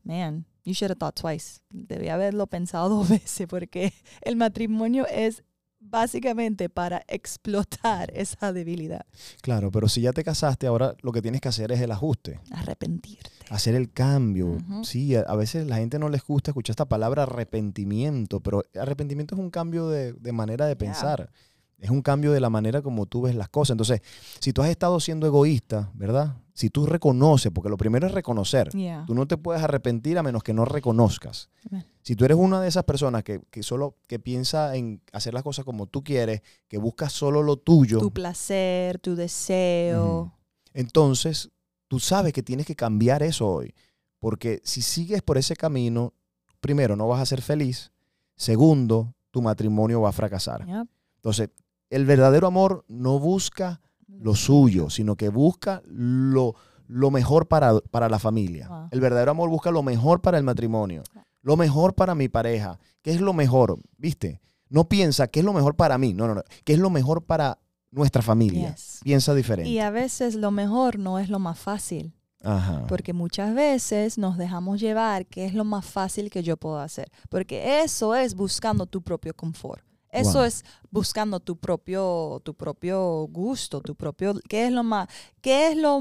man, 0.05 0.45
you 0.65 0.73
should 0.73 0.91
have 0.91 0.99
thought 0.99 1.15
twice. 1.21 1.61
Debía 1.71 2.15
haberlo 2.15 2.47
pensado 2.47 2.89
dos 2.97 3.09
veces 3.09 3.47
porque 3.47 3.93
el 4.23 4.37
matrimonio 4.37 5.07
es 5.07 5.43
básicamente 5.85 6.69
para 6.69 7.03
explotar 7.09 8.11
esa 8.15 8.53
debilidad. 8.53 9.05
Claro, 9.43 9.71
pero 9.73 9.89
si 9.89 10.01
ya 10.01 10.13
te 10.13 10.23
casaste, 10.25 10.67
ahora 10.67 10.95
lo 11.03 11.11
que 11.13 11.21
tienes 11.23 11.41
que 11.41 11.49
hacer 11.49 11.73
es 11.73 11.81
el 11.81 11.91
ajuste, 11.91 12.41
Arrepentirte. 12.53 13.31
hacer 13.51 13.75
el 13.75 13.93
cambio. 13.93 14.47
Ujú. 14.53 14.85
Sí, 14.85 15.17
a, 15.17 15.23
a 15.23 15.35
veces 15.37 15.67
la 15.67 15.77
gente 15.77 15.99
no 15.99 16.09
les 16.09 16.23
gusta 16.25 16.53
escuchar 16.53 16.75
esta 16.75 16.85
palabra 16.89 17.25
arrepentimiento, 17.25 18.41
pero 18.41 18.63
arrepentimiento 18.81 19.35
es 19.35 19.41
un 19.41 19.51
cambio 19.51 19.89
de, 19.89 20.13
de 20.13 20.33
manera 20.33 20.67
de 20.67 20.73
Yeah. 20.73 20.79
pensar. 20.93 21.31
Es 21.83 21.91
un 21.91 22.01
cambio 22.01 22.31
de 22.31 22.39
la 22.39 22.49
manera 22.49 22.81
como 22.81 23.07
tú 23.07 23.23
ves 23.23 23.35
las 23.35 23.49
cosas. 23.49 23.75
Entonces, 23.75 24.03
si 24.39 24.53
tú 24.53 24.63
has 24.63 24.69
estado 24.69 25.01
siendo 25.01 25.27
egoísta, 25.27 25.91
¿verdad? 25.95 26.37
Si 26.55 26.71
tú 26.71 26.87
reconoces, 26.87 27.51
porque 27.53 27.69
lo 27.69 27.77
primero 27.77 28.07
es 28.07 28.13
reconocer. 28.13 28.71
Yeah. 28.71 29.05
Tú 29.05 29.15
no 29.15 29.27
te 29.27 29.37
puedes 29.37 29.63
arrepentir 29.63 30.17
a 30.17 30.23
menos 30.23 30.45
que 30.45 30.53
no 30.55 30.65
reconozcas. 30.65 31.51
Amen. 31.69 31.85
Si 32.03 32.15
tú 32.15 32.25
eres 32.25 32.37
una 32.37 32.61
de 32.61 32.69
esas 32.69 32.85
personas 32.85 33.25
que, 33.25 33.41
que 33.51 33.65
solo 33.65 33.97
que 34.07 34.21
piensa 34.21 34.77
en 34.77 35.01
hacer 35.13 35.35
las 35.35 35.43
cosas 35.43 35.65
como 35.65 35.87
tú 35.89 36.05
quieres, 36.05 36.43
que 36.69 36.79
buscas 36.79 37.13
solo 37.13 37.43
lo 37.43 37.57
tuyo, 37.57 37.99
Tu 37.99 38.13
placer, 38.13 39.01
tu 39.01 39.17
deseo. 39.17 40.33
entonces 40.75 41.51
tú 41.89 41.99
sabes 42.01 42.33
que 42.33 42.43
tienes 42.45 42.65
que 42.65 42.77
cambiar 42.77 43.23
eso 43.25 43.49
hoy. 43.49 43.75
Porque 44.21 44.61
si 44.63 44.83
sigues 44.83 45.21
por 45.21 45.37
ese 45.37 45.57
camino, 45.57 46.15
primero, 46.61 46.95
no 46.95 47.09
vas 47.09 47.21
a 47.21 47.27
ser 47.27 47.43
feliz. 47.43 47.91
Segundo, 48.37 49.15
tu 49.33 49.43
matrimonio 49.43 50.01
va 50.01 50.11
a 50.11 50.13
fracasar. 50.13 50.65
Yep. 50.65 50.87
Entonces, 51.17 51.51
el 51.93 52.07
verdadero 52.07 52.47
amor 52.47 52.85
no 52.89 53.19
busca 53.19 53.83
lo 54.09 54.35
suyo, 54.35 54.89
sino 54.89 55.15
que 55.15 55.29
busca 55.29 55.83
lo, 55.85 56.55
lo 56.89 57.11
mejor 57.11 57.49
para, 57.49 57.79
para 57.81 58.09
la 58.09 58.19
familia. 58.19 58.67
Wow. 58.69 58.89
El 58.91 59.01
verdadero 59.01 59.33
amor 59.33 59.51
busca 59.51 59.71
lo 59.71 59.83
mejor 59.83 60.23
para 60.23 60.39
el 60.39 60.45
matrimonio, 60.45 61.03
lo 61.43 61.57
mejor 61.59 61.95
para 61.95 62.15
mi 62.15 62.31
pareja. 62.31 62.79
¿Qué 63.03 63.11
es 63.11 63.21
lo 63.21 63.35
mejor? 63.35 63.79
¿Viste? 63.99 64.41
No 64.71 64.89
piensa 64.89 65.27
qué 65.27 65.41
es 65.41 65.45
lo 65.45 65.53
mejor 65.53 65.77
para 65.77 65.99
mí, 65.99 66.15
no, 66.15 66.27
no, 66.27 66.35
no. 66.35 66.43
¿Qué 66.65 66.73
es 66.73 66.79
lo 66.79 66.89
mejor 66.89 67.25
para 67.25 67.59
nuestra 67.91 68.23
familia? 68.23 68.71
Yes. 68.71 69.01
Piensa 69.03 69.35
diferente. 69.35 69.69
Y 69.69 69.79
a 69.79 69.91
veces 69.91 70.35
lo 70.35 70.51
mejor 70.51 70.99
no 70.99 71.19
es 71.19 71.29
lo 71.29 71.39
más 71.39 71.59
fácil, 71.59 72.15
Ajá. 72.43 72.87
porque 72.89 73.13
muchas 73.13 73.55
veces 73.55 74.17
nos 74.17 74.39
dejamos 74.39 74.81
llevar 74.81 75.27
que 75.27 75.45
es 75.45 75.53
lo 75.53 75.65
más 75.65 75.85
fácil 75.85 76.31
que 76.31 76.43
yo 76.43 76.57
puedo 76.57 76.79
hacer, 76.79 77.11
porque 77.29 77.83
eso 77.83 78.15
es 78.15 78.35
buscando 78.35 78.87
tu 78.87 79.03
propio 79.03 79.35
confort. 79.35 79.85
Eso 80.13 80.39
Wow. 80.39 80.45
es 80.45 80.65
buscando 80.91 81.41
tu 81.41 81.57
propio, 81.57 82.41
tu 82.45 82.55
propio 82.55 83.27
gusto, 83.29 83.81
tu 83.81 83.95
propio, 83.97 84.35
¿qué 84.49 84.67
es 84.67 84.73
lo 84.73 84.83
más, 84.85 85.09
qué 85.41 85.69
es 85.73 85.77
lo, 85.77 86.01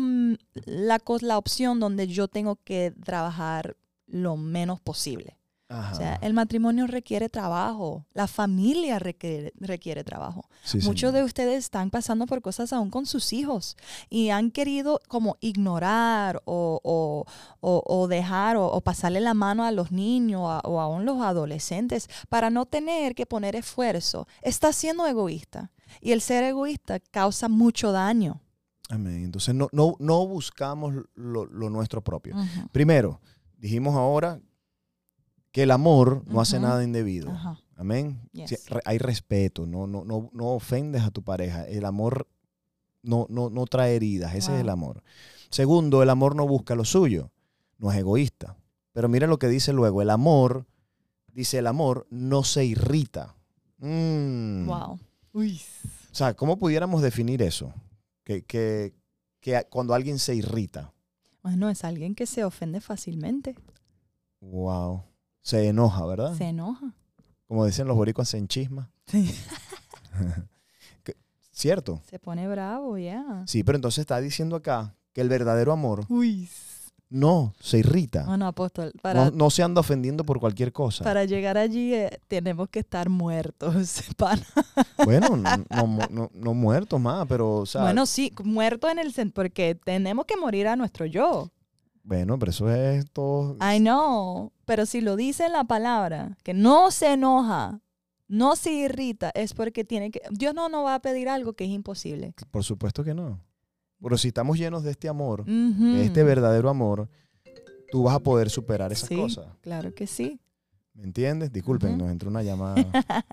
la, 0.65 1.01
la 1.21 1.37
opción 1.37 1.79
donde 1.79 2.07
yo 2.07 2.27
tengo 2.27 2.57
que 2.57 2.93
trabajar 3.03 3.77
lo 4.07 4.35
menos 4.37 4.81
posible? 4.81 5.37
Ajá. 5.71 5.93
O 5.93 5.95
sea, 5.95 6.15
el 6.21 6.33
matrimonio 6.33 6.85
requiere 6.85 7.29
trabajo, 7.29 8.05
la 8.13 8.27
familia 8.27 8.99
requiere, 8.99 9.53
requiere 9.59 10.03
trabajo. 10.03 10.43
Sí, 10.63 10.79
Muchos 10.79 11.11
señor. 11.11 11.13
de 11.13 11.23
ustedes 11.23 11.57
están 11.59 11.89
pasando 11.89 12.25
por 12.25 12.41
cosas 12.41 12.73
aún 12.73 12.89
con 12.89 13.05
sus 13.05 13.31
hijos 13.31 13.77
y 14.09 14.29
han 14.29 14.51
querido 14.51 14.99
como 15.07 15.37
ignorar 15.39 16.41
o, 16.45 16.79
o- 16.83 17.25
o- 17.61 17.83
o 17.85 18.07
dejar 18.07 18.57
o, 18.57 18.81
pasarle 18.81 19.21
la 19.21 19.33
mano 19.33 19.63
a 19.63 19.71
los 19.71 19.91
niños 19.91 20.41
a- 20.45 20.59
o 20.65 20.81
aún 20.81 21.05
los 21.05 21.21
adolescentes 21.21 22.09
para 22.27 22.49
no 22.49 22.65
tener 22.65 23.15
que 23.15 23.25
poner 23.25 23.55
esfuerzo. 23.55 24.27
Está 24.41 24.73
siendo 24.73 25.07
egoísta 25.07 25.71
y 26.01 26.11
el 26.11 26.21
ser 26.21 26.43
egoísta 26.43 26.99
causa 26.99 27.47
mucho 27.47 27.91
daño. 27.91 28.41
Amén. 28.89 29.23
Entonces 29.23 29.55
no, 29.55 29.69
no, 29.71 29.95
no 29.99 30.27
buscamos 30.27 30.93
lo, 31.15 31.45
lo 31.45 31.69
nuestro 31.69 32.01
propio. 32.03 32.35
Primero, 32.73 33.21
dijimos 33.57 33.95
ahora 33.95 34.41
que 35.51 35.63
el 35.63 35.71
amor 35.71 36.23
no 36.27 36.41
hace 36.41 36.59
nada 36.59 36.83
indebido. 36.83 37.31
Amén. 37.75 38.21
Yes. 38.31 38.67
Hay 38.85 38.97
respeto, 38.97 39.65
no, 39.65 39.87
no, 39.87 40.05
no, 40.05 40.29
no 40.33 40.47
ofendes 40.49 41.01
a 41.03 41.11
tu 41.11 41.23
pareja. 41.23 41.67
El 41.67 41.85
amor 41.85 42.27
no, 43.03 43.25
no, 43.29 43.49
no 43.49 43.65
trae 43.65 43.95
heridas, 43.95 44.35
ese 44.35 44.53
es 44.55 44.61
el 44.61 44.69
amor. 44.69 45.03
Segundo, 45.49 46.03
el 46.03 46.09
amor 46.09 46.35
no 46.35 46.47
busca 46.47 46.75
lo 46.75 46.85
suyo, 46.85 47.31
no 47.77 47.91
es 47.91 47.97
egoísta. 47.97 48.55
Pero 48.93 49.09
mira 49.09 49.27
lo 49.27 49.39
que 49.39 49.47
dice 49.47 49.73
luego, 49.73 50.01
el 50.01 50.09
amor, 50.09 50.65
dice 51.33 51.57
el 51.57 51.67
amor, 51.67 52.07
no 52.09 52.43
se 52.43 52.65
irrita. 52.65 53.35
Mm. 53.79 54.65
Wow. 54.67 54.99
Uy. 55.33 55.61
O 56.11 56.15
sea, 56.15 56.33
¿cómo 56.33 56.57
pudiéramos 56.57 57.01
definir 57.01 57.41
eso? 57.41 57.73
Que, 58.23 58.43
que, 58.43 58.93
que 59.39 59.65
cuando 59.69 59.93
alguien 59.93 60.19
se 60.19 60.35
irrita, 60.35 60.93
Bueno, 61.41 61.69
es 61.69 61.83
alguien 61.83 62.13
que 62.15 62.27
se 62.27 62.43
ofende 62.43 62.81
fácilmente, 62.81 63.55
wow, 64.41 65.03
se 65.41 65.67
enoja, 65.67 66.05
¿verdad? 66.05 66.35
se 66.35 66.45
enoja. 66.45 66.93
Como 67.47 67.65
dicen 67.65 67.87
los 67.87 67.97
boricuas, 67.97 68.29
se 68.29 68.37
enchisma. 68.37 68.89
Sí. 69.07 69.33
¿Cierto? 71.51 72.01
Se 72.09 72.17
pone 72.17 72.47
bravo, 72.47 72.97
ya. 72.97 73.43
Sí, 73.45 73.63
pero 73.63 73.75
entonces 73.75 73.99
está 73.99 74.19
diciendo 74.19 74.55
acá 74.55 74.95
que 75.13 75.21
el 75.21 75.29
verdadero 75.29 75.71
amor 75.73 76.05
Uy. 76.09 76.49
no 77.09 77.53
se 77.59 77.79
irrita. 77.79 78.23
Bueno, 78.25 78.47
apóstol, 78.47 78.93
para, 79.01 79.25
No, 79.25 79.31
no 79.31 79.49
se 79.49 79.61
anda 79.61 79.81
ofendiendo 79.81 80.23
por 80.23 80.39
cualquier 80.39 80.71
cosa. 80.71 81.03
para 81.03 81.25
llegar 81.25 81.57
allí 81.57 81.93
eh, 81.93 82.19
tenemos 82.27 82.69
que 82.69 82.79
estar 82.79 83.09
muertos. 83.09 84.01
pana. 84.17 84.45
Bueno, 85.03 85.35
no, 85.37 85.57
no 85.69 86.07
no- 86.09 86.31
no 86.33 86.53
muertos 86.53 86.99
más, 86.99 87.27
pero, 87.27 87.57
o 87.57 87.65
sea, 87.65 87.81
bueno, 87.81 88.05
sí, 88.05 88.33
muertos 88.43 88.89
en 88.89 88.97
el 88.99 89.13
porque 89.31 89.75
tenemos 89.75 90.25
que 90.25 90.37
morir 90.37 90.67
a 90.67 90.75
nuestro 90.75 91.05
yo. 91.05 91.51
Bueno, 92.03 92.37
pero 92.39 92.51
eso 92.51 92.69
es 92.71 93.05
todo. 93.11 93.55
I 93.61 93.79
know, 93.79 94.51
pero 94.65 94.85
si 94.85 95.01
lo 95.01 95.15
dice 95.15 95.45
en 95.45 95.51
la 95.53 95.63
palabra, 95.63 96.37
que 96.43 96.53
no 96.53 96.91
se 96.91 97.13
enoja, 97.13 97.81
no 98.27 98.55
se 98.55 98.71
irrita, 98.71 99.31
es 99.35 99.53
porque 99.53 99.83
tiene 99.83 100.09
que, 100.11 100.21
Dios 100.31 100.53
no 100.53 100.69
nos 100.69 100.85
va 100.85 100.95
a 100.95 101.01
pedir 101.01 101.29
algo 101.29 101.53
que 101.53 101.65
es 101.65 101.69
imposible. 101.69 102.33
Por 102.51 102.63
supuesto 102.63 103.03
que 103.03 103.13
no. 103.13 103.39
Pero 104.01 104.17
si 104.17 104.29
estamos 104.29 104.57
llenos 104.57 104.83
de 104.83 104.91
este 104.91 105.07
amor, 105.09 105.45
de 105.45 106.03
este 106.03 106.23
verdadero 106.23 106.69
amor, 106.69 107.07
tú 107.91 108.03
vas 108.03 108.15
a 108.15 108.19
poder 108.19 108.49
superar 108.49 108.91
esas 108.91 109.09
Sí. 109.09 109.15
cosas. 109.15 109.45
Claro 109.61 109.93
que 109.93 110.07
sí. 110.07 110.39
¿Me 110.93 111.03
entiendes? 111.03 111.51
Disculpen, 111.51 111.97
nos 111.97 112.09
entró 112.09 112.29
una 112.29 112.41
llamada. 112.41 112.75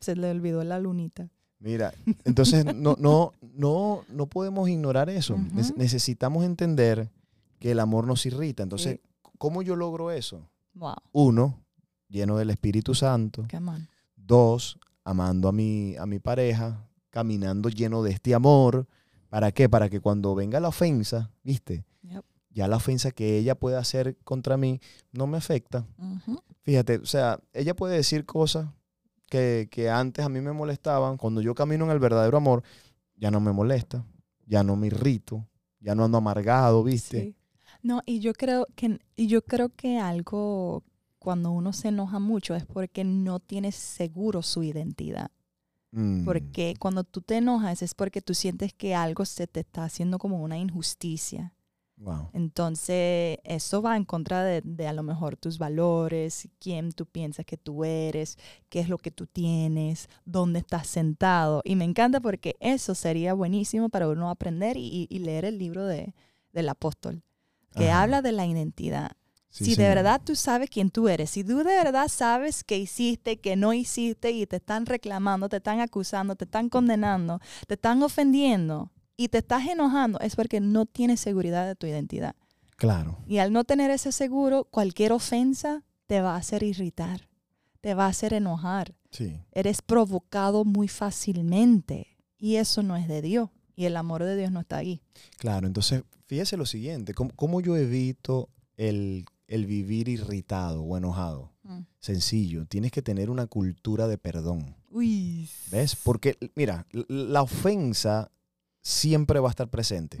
Se 0.00 0.14
le 0.16 0.30
olvidó 0.30 0.62
la 0.64 0.78
lunita. 0.78 1.28
Mira, 1.60 1.94
entonces 2.24 2.64
no, 2.64 2.96
no, 2.98 3.32
no, 3.54 4.04
no 4.08 4.26
podemos 4.26 4.68
ignorar 4.68 5.08
eso. 5.08 5.36
Necesitamos 5.76 6.44
entender 6.44 7.08
que 7.62 7.70
el 7.70 7.78
amor 7.78 8.08
nos 8.08 8.26
irrita. 8.26 8.64
Entonces, 8.64 8.98
Sí. 9.00 9.28
¿cómo 9.38 9.62
yo 9.62 9.76
logro 9.76 10.10
eso? 10.10 10.48
Wow, 10.74 10.96
Uno, 11.12 11.60
lleno 12.08 12.36
del 12.36 12.50
Espíritu 12.50 12.92
Santo. 12.92 13.44
Dos, 14.16 14.80
amando 15.04 15.48
a 15.48 15.52
mi, 15.52 15.94
a 15.96 16.04
mi 16.04 16.18
pareja, 16.18 16.84
caminando 17.10 17.68
lleno 17.68 18.02
de 18.02 18.10
este 18.10 18.34
amor. 18.34 18.88
¿Para 19.28 19.52
qué? 19.52 19.68
Para 19.68 19.88
que 19.88 20.00
cuando 20.00 20.34
venga 20.34 20.58
la 20.58 20.68
ofensa, 20.68 21.30
¿viste? 21.44 21.84
Yep. 22.02 22.24
Ya 22.50 22.66
la 22.66 22.78
ofensa 22.78 23.12
que 23.12 23.38
ella 23.38 23.54
puede 23.54 23.76
hacer 23.76 24.16
contra 24.24 24.56
mí 24.56 24.80
no 25.12 25.28
me 25.28 25.38
afecta. 25.38 25.86
Fíjate, 26.62 26.96
o 26.96 27.06
sea, 27.06 27.38
ella 27.52 27.76
puede 27.76 27.94
decir 27.94 28.26
cosas 28.26 28.66
que, 29.30 29.68
que 29.70 29.88
antes 29.88 30.24
a 30.24 30.28
mí 30.28 30.40
me 30.40 30.52
molestaban. 30.52 31.16
Cuando 31.16 31.40
yo 31.40 31.54
camino 31.54 31.84
en 31.84 31.92
el 31.92 32.00
verdadero 32.00 32.36
amor, 32.36 32.64
ya 33.14 33.30
no 33.30 33.38
me 33.38 33.52
molesta, 33.52 34.04
ya 34.46 34.64
no 34.64 34.74
me 34.74 34.88
irrito, 34.88 35.46
ya 35.78 35.94
no 35.94 36.04
ando 36.04 36.18
amargado, 36.18 36.82
¿viste? 36.82 37.20
Sí. 37.20 37.36
No, 37.82 38.02
y 38.06 38.20
yo 38.20 38.32
creo 38.32 38.66
que 38.76 38.98
y 39.16 39.26
yo 39.26 39.42
creo 39.42 39.70
que 39.70 39.98
algo 39.98 40.84
cuando 41.18 41.50
uno 41.50 41.72
se 41.72 41.88
enoja 41.88 42.18
mucho 42.18 42.54
es 42.54 42.64
porque 42.66 43.04
no 43.04 43.40
tienes 43.40 43.74
seguro 43.76 44.42
su 44.42 44.62
identidad. 44.62 45.30
Mm, 45.92 46.24
Porque 46.24 46.74
cuando 46.78 47.04
tú 47.04 47.22
te 47.22 47.36
enojas 47.38 47.82
es 47.82 47.94
porque 47.94 48.22
tú 48.22 48.34
sientes 48.34 48.72
que 48.74 48.94
algo 48.94 49.24
se 49.24 49.46
te 49.46 49.60
está 49.60 49.84
haciendo 49.84 50.18
como 50.18 50.42
una 50.42 50.58
injusticia. 50.58 51.54
wow. 51.96 52.32
Entonces, 52.32 53.38
eso 53.44 53.82
va 53.82 53.96
en 53.96 54.04
contra 54.06 54.42
de, 54.44 54.62
de 54.62 54.88
a 54.88 54.92
lo 54.94 55.02
mejor 55.02 55.36
tus 55.36 55.58
valores, 55.58 56.48
quién 56.60 56.92
tú 56.92 57.06
piensas 57.06 57.44
que 57.46 57.58
tú 57.58 57.84
eres, 57.84 58.38
qué 58.70 58.80
es 58.80 58.88
lo 58.88 58.98
que 58.98 59.10
tú 59.10 59.26
tienes, 59.26 60.08
dónde 60.24 60.60
estás 60.60 60.86
sentado. 60.88 61.60
Y 61.64 61.76
me 61.76 61.84
encanta 61.84 62.20
porque 62.20 62.56
eso 62.60 62.94
sería 62.94 63.34
buenísimo 63.34 63.88
para 63.90 64.08
uno 64.08 64.30
aprender 64.30 64.76
y, 64.78 65.06
y 65.10 65.18
leer 65.20 65.44
el 65.44 65.58
libro 65.58 65.84
de, 65.86 66.14
del 66.52 66.68
apóstol, 66.70 67.22
que 67.74 67.90
Ajá. 67.90 68.02
habla 68.02 68.22
de 68.22 68.32
la 68.32 68.46
identidad. 68.46 69.12
Sí, 69.48 69.66
si 69.66 69.74
de 69.74 69.86
verdad 69.86 70.20
tú 70.24 70.34
sabes 70.34 70.70
quién 70.70 70.90
tú 70.90 71.08
eres, 71.08 71.28
si 71.28 71.44
tú 71.44 71.58
de 71.58 71.64
verdad 71.64 72.08
sabes 72.08 72.64
qué 72.64 72.78
hiciste, 72.78 73.38
que 73.38 73.54
no 73.54 73.74
hiciste 73.74 74.30
y 74.30 74.46
te 74.46 74.56
están 74.56 74.86
reclamando, 74.86 75.50
te 75.50 75.58
están 75.58 75.80
acusando, 75.80 76.36
te 76.36 76.44
están 76.44 76.70
condenando, 76.70 77.38
te 77.66 77.74
están 77.74 78.02
ofendiendo 78.02 78.90
y 79.14 79.28
te 79.28 79.38
estás 79.38 79.66
enojando, 79.66 80.18
es 80.20 80.36
porque 80.36 80.60
no 80.60 80.86
tienes 80.86 81.20
seguridad 81.20 81.66
de 81.66 81.74
tu 81.74 81.86
identidad. 81.86 82.34
Claro. 82.76 83.18
Y 83.26 83.38
al 83.38 83.52
no 83.52 83.64
tener 83.64 83.90
ese 83.90 84.10
seguro, 84.10 84.64
cualquier 84.64 85.12
ofensa 85.12 85.84
te 86.06 86.22
va 86.22 86.34
a 86.34 86.38
hacer 86.38 86.62
irritar, 86.62 87.28
te 87.82 87.92
va 87.92 88.06
a 88.06 88.08
hacer 88.08 88.32
enojar. 88.32 88.94
Sí. 89.10 89.38
Eres 89.52 89.82
provocado 89.82 90.64
muy 90.64 90.88
fácilmente 90.88 92.16
y 92.38 92.56
eso 92.56 92.82
no 92.82 92.96
es 92.96 93.06
de 93.06 93.20
Dios 93.20 93.50
y 93.76 93.84
el 93.86 93.96
amor 93.96 94.22
de 94.24 94.36
Dios 94.36 94.50
no 94.52 94.60
está 94.60 94.76
ahí. 94.78 95.00
Claro, 95.38 95.66
entonces 95.66 96.02
fíjese 96.26 96.56
lo 96.56 96.66
siguiente, 96.66 97.14
¿cómo, 97.14 97.30
cómo 97.36 97.60
yo 97.60 97.76
evito 97.76 98.48
el, 98.76 99.24
el 99.48 99.66
vivir 99.66 100.08
irritado 100.08 100.82
o 100.82 100.96
enojado? 100.96 101.50
Sencillo, 102.00 102.66
tienes 102.66 102.90
que 102.90 103.02
tener 103.02 103.30
una 103.30 103.46
cultura 103.46 104.08
de 104.08 104.18
perdón. 104.18 104.74
Uy. 104.90 105.48
¿Ves? 105.70 105.94
Porque, 105.96 106.36
mira, 106.56 106.86
la 107.08 107.42
ofensa 107.42 108.30
siempre 108.80 109.38
va 109.40 109.48
a 109.48 109.50
estar 109.50 109.68
presente. 109.68 110.18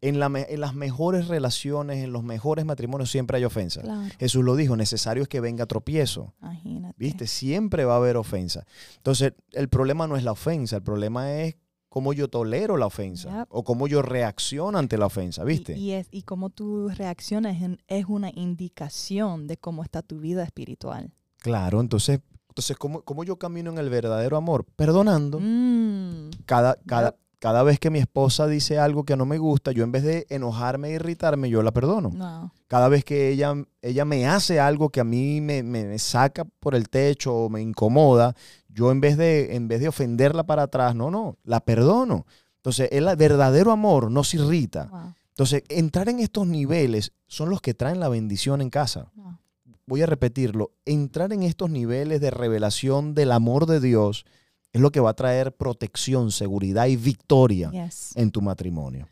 En, 0.00 0.20
la 0.20 0.28
me- 0.28 0.46
en 0.50 0.60
las 0.60 0.74
mejores 0.74 1.26
relaciones, 1.28 2.04
en 2.04 2.12
los 2.12 2.22
mejores 2.22 2.64
matrimonios, 2.64 3.10
siempre 3.10 3.38
hay 3.38 3.44
ofensa. 3.44 3.80
Claro, 3.80 4.08
Jesús 4.20 4.44
lo 4.44 4.54
dijo, 4.54 4.76
necesario 4.76 5.22
es 5.22 5.28
que 5.28 5.40
venga 5.40 5.66
tropiezo. 5.66 6.34
imagínate. 6.40 6.94
¿Viste? 6.98 7.26
Siempre 7.26 7.84
va 7.84 7.94
a 7.94 7.96
haber 7.96 8.16
ofensa. 8.16 8.64
Entonces, 8.98 9.32
el 9.52 9.68
problema 9.68 10.06
no 10.06 10.16
es 10.16 10.22
la 10.22 10.32
ofensa, 10.32 10.76
el 10.76 10.82
problema 10.82 11.32
es 11.32 11.56
cómo 11.98 12.12
yo 12.12 12.28
tolero 12.28 12.76
la 12.76 12.86
ofensa 12.86 13.28
Yep. 13.40 13.48
o 13.50 13.64
cómo 13.64 13.88
yo 13.88 14.02
reacciono 14.02 14.78
ante 14.78 14.96
la 14.96 15.06
ofensa, 15.06 15.42
¿viste? 15.42 15.76
Y, 15.76 15.86
y 15.86 15.92
es, 15.94 16.06
y 16.12 16.22
cómo 16.22 16.48
tú 16.50 16.88
reaccionas 16.90 17.60
en- 17.60 17.80
es 17.88 18.06
una 18.06 18.30
indicación 18.32 19.46
de 19.48 19.56
cómo 19.56 19.82
está 19.82 20.02
tu 20.02 20.20
vida 20.20 20.44
espiritual. 20.44 21.10
Claro, 21.38 21.80
entonces, 21.80 22.20
entonces 22.50 22.76
¿cómo, 22.76 23.02
cómo 23.02 23.24
yo 23.24 23.36
camino 23.36 23.70
en 23.72 23.78
el 23.78 23.90
verdadero 23.90 24.36
amor? 24.36 24.64
Perdonando. 24.76 25.40
Mm, 25.40 26.30
Cada, 26.46 26.76
cada, 26.86 27.10
Yep. 27.10 27.18
cada 27.40 27.62
vez 27.64 27.78
que 27.80 27.90
mi 27.90 27.98
esposa 27.98 28.46
dice 28.46 28.78
algo 28.78 29.04
que 29.04 29.16
no 29.16 29.26
me 29.26 29.38
gusta, 29.38 29.72
yo 29.72 29.82
en 29.84 29.90
vez 29.92 30.02
de 30.04 30.26
enojarme 30.30 30.88
e 30.90 30.92
irritarme, 30.94 31.50
yo 31.50 31.62
la 31.62 31.72
perdono. 31.72 32.10
no. 32.14 32.52
Cada 32.68 32.88
vez 32.88 33.04
que 33.04 33.30
ella, 33.30 33.54
ella 33.82 34.04
me 34.04 34.26
hace 34.26 34.60
algo 34.60 34.90
que 34.90 35.00
a 35.00 35.04
mí 35.04 35.40
me, 35.40 35.62
me- 35.62 35.84
me 35.86 35.98
saca 35.98 36.44
por 36.44 36.74
el 36.74 36.88
techo 36.88 37.34
o 37.34 37.48
me 37.48 37.60
incomoda, 37.62 38.34
yo 38.68 38.92
en 38.92 39.00
vez, 39.00 39.16
de, 39.16 39.56
en 39.56 39.66
vez 39.68 39.80
de 39.80 39.88
ofenderla 39.88 40.44
para 40.44 40.64
atrás, 40.64 40.94
no, 40.94 41.10
no, 41.10 41.36
la 41.44 41.60
perdono. 41.60 42.26
Entonces, 42.56 42.88
el 42.92 43.04
verdadero 43.16 43.72
amor 43.72 44.10
nos 44.10 44.34
irrita. 44.34 44.84
Wow. 44.90 45.14
Entonces, 45.30 45.62
entrar 45.68 46.08
en 46.08 46.20
estos 46.20 46.46
niveles 46.46 47.12
son 47.26 47.48
los 47.50 47.60
que 47.60 47.72
traen 47.74 48.00
la 48.00 48.08
bendición 48.08 48.60
en 48.60 48.68
casa. 48.70 49.10
Wow. 49.14 49.38
Voy 49.86 50.02
a 50.02 50.06
repetirlo. 50.06 50.72
Entrar 50.84 51.32
en 51.32 51.44
estos 51.44 51.70
niveles 51.70 52.20
de 52.20 52.30
revelación 52.30 53.14
del 53.14 53.32
amor 53.32 53.64
de 53.64 53.80
Dios 53.80 54.26
es 54.74 54.82
lo 54.82 54.90
que 54.90 55.00
va 55.00 55.10
a 55.10 55.14
traer 55.14 55.52
protección, 55.56 56.30
seguridad 56.30 56.86
y 56.88 56.96
victoria 56.96 57.70
Yes. 57.70 58.10
en 58.16 58.30
tu 58.30 58.42
matrimonio. 58.42 59.08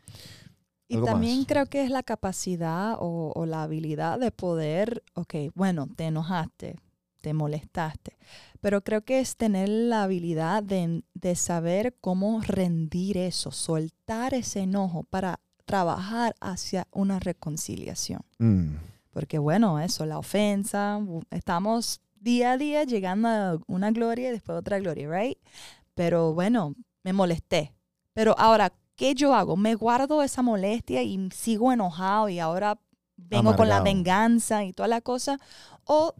Y 0.87 1.01
también 1.03 1.39
más. 1.39 1.47
creo 1.47 1.65
que 1.65 1.83
es 1.83 1.89
la 1.89 2.03
capacidad 2.03 2.95
o, 2.99 3.33
o 3.35 3.45
la 3.45 3.63
habilidad 3.63 4.19
de 4.19 4.31
poder, 4.31 5.03
ok, 5.15 5.35
bueno, 5.53 5.87
te 5.95 6.05
enojaste, 6.05 6.75
te 7.21 7.33
molestaste, 7.33 8.17
pero 8.61 8.81
creo 8.81 9.01
que 9.03 9.19
es 9.19 9.35
tener 9.35 9.67
la 9.67 10.03
habilidad 10.03 10.63
de, 10.63 11.03
de 11.13 11.35
saber 11.35 11.95
cómo 11.99 12.41
rendir 12.41 13.17
eso, 13.17 13.51
soltar 13.51 14.33
ese 14.33 14.61
enojo 14.61 15.03
para 15.03 15.39
trabajar 15.65 16.35
hacia 16.39 16.87
una 16.91 17.19
reconciliación. 17.19 18.21
Mm, 18.39 18.75
Porque 19.11 19.39
bueno, 19.39 19.79
eso, 19.79 20.05
la 20.05 20.17
ofensa, 20.17 21.01
estamos 21.31 21.99
día 22.15 22.53
a 22.53 22.57
día 22.57 22.83
llegando 22.85 23.27
a 23.27 23.59
una 23.67 23.91
gloria 23.91 24.29
y 24.29 24.31
después 24.31 24.57
otra 24.57 24.79
gloria, 24.79 25.09
¿right? 25.09 25.37
Pero 25.95 26.33
bueno, 26.33 26.75
me 27.03 27.11
molesté. 27.13 27.73
Pero 28.13 28.35
ahora, 28.37 28.71
¿qué 28.97 29.13
yo 29.15 29.33
hago? 29.33 29.55
¿Me 29.55 29.75
guardo 29.75 30.21
esa 30.23 30.41
molestia 30.41 31.01
y 31.03 31.29
sigo 31.31 31.71
enojado 31.71 32.27
y 32.27 32.39
ahora 32.39 32.77
vengo 33.15 33.55
con 33.55 33.69
la 33.69 33.75
venganza 33.81 34.65
y 34.65 34.73
toda 34.73 34.89
la 34.89 34.99
cosa? 35.01 35.39
¿O 35.85 36.13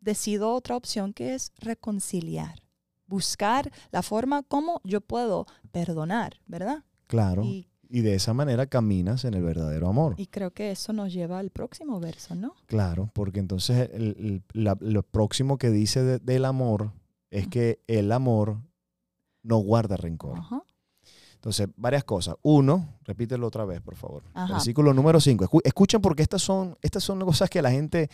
decido 0.00 0.52
otra 0.54 0.76
opción 0.76 1.14
que 1.14 1.34
es 1.34 1.52
reconciliar? 1.56 2.60
Buscar 3.06 3.70
la 3.90 4.02
forma 4.02 4.42
como 4.42 4.80
yo 4.84 5.00
puedo 5.00 5.46
perdonar, 5.72 6.40
¿verdad? 6.46 6.84
claro. 7.06 7.42
Y, 7.44 7.68
Y 7.88 8.00
de 8.00 8.14
esa 8.14 8.34
manera 8.34 8.66
caminas 8.66 9.24
en 9.24 9.34
el 9.34 9.42
verdadero 9.44 9.88
amor. 9.88 10.14
y 10.16 10.26
creo 10.26 10.50
que 10.52 10.70
eso 10.72 10.92
nos 10.92 11.12
lleva 11.12 11.38
al 11.38 11.50
próximo 11.50 12.00
verso, 12.00 12.34
¿no? 12.34 12.54
Claro, 12.66 13.08
porque 13.14 13.38
entonces 13.40 13.88
el- 13.92 14.16
el- 14.18 14.42
la- 14.64 14.76
lo 14.80 15.02
próximo 15.04 15.58
que 15.58 15.70
dice 15.70 16.02
de- 16.02 16.18
del 16.18 16.44
amor 16.46 16.92
es 17.30 17.46
que 17.46 17.80
el 17.86 18.10
amor 18.10 18.58
no 19.42 19.58
guarda 19.58 19.96
rencor. 19.96 20.38
Ajá. 20.38 20.62
Entonces, 21.44 21.68
varias 21.76 22.04
cosas. 22.04 22.36
Uno, 22.40 22.94
repítelo 23.04 23.46
otra 23.46 23.66
vez, 23.66 23.82
por 23.82 23.96
favor. 23.96 24.22
Ajá. 24.32 24.54
Versículo 24.54 24.94
número 24.94 25.20
5. 25.20 25.60
escuchen 25.62 26.00
porque 26.00 26.22
estas 26.22 26.40
son, 26.40 26.74
estas 26.80 27.04
son 27.04 27.20
cosas 27.20 27.50
que 27.50 27.60
la 27.60 27.70
gente, 27.70 28.08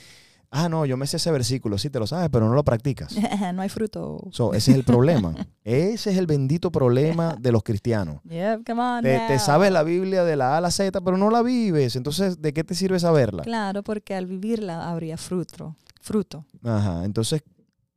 ah, 0.50 0.68
no, 0.68 0.84
yo 0.84 0.96
me 0.96 1.06
sé 1.06 1.18
ese 1.18 1.30
versículo, 1.30 1.78
sí 1.78 1.90
te 1.90 2.00
lo 2.00 2.08
sabes, 2.08 2.28
pero 2.28 2.48
no 2.48 2.54
lo 2.54 2.64
practicas. 2.64 3.14
no 3.54 3.62
hay 3.62 3.68
fruto. 3.68 4.18
So, 4.32 4.52
ese 4.52 4.72
es 4.72 4.78
el 4.78 4.82
problema. 4.82 5.32
Ese 5.62 6.10
es 6.10 6.18
el 6.18 6.26
bendito 6.26 6.72
problema 6.72 7.36
de 7.40 7.52
los 7.52 7.62
cristianos. 7.62 8.20
Yep, 8.24 8.66
come 8.66 8.82
on 8.82 9.02
Te, 9.04 9.20
te 9.28 9.38
sabes 9.38 9.70
la 9.70 9.84
Biblia 9.84 10.24
de 10.24 10.34
la 10.34 10.54
A 10.54 10.58
a 10.58 10.60
la 10.60 10.72
Z, 10.72 11.00
pero 11.00 11.16
no 11.16 11.30
la 11.30 11.42
vives. 11.42 11.94
Entonces, 11.94 12.42
¿de 12.42 12.52
qué 12.52 12.64
te 12.64 12.74
sirve 12.74 12.98
saberla? 12.98 13.44
Claro, 13.44 13.84
porque 13.84 14.16
al 14.16 14.26
vivirla 14.26 14.90
habría 14.90 15.16
fruto. 15.16 15.76
Fruto. 16.00 16.46
Ajá, 16.64 17.04
entonces 17.04 17.44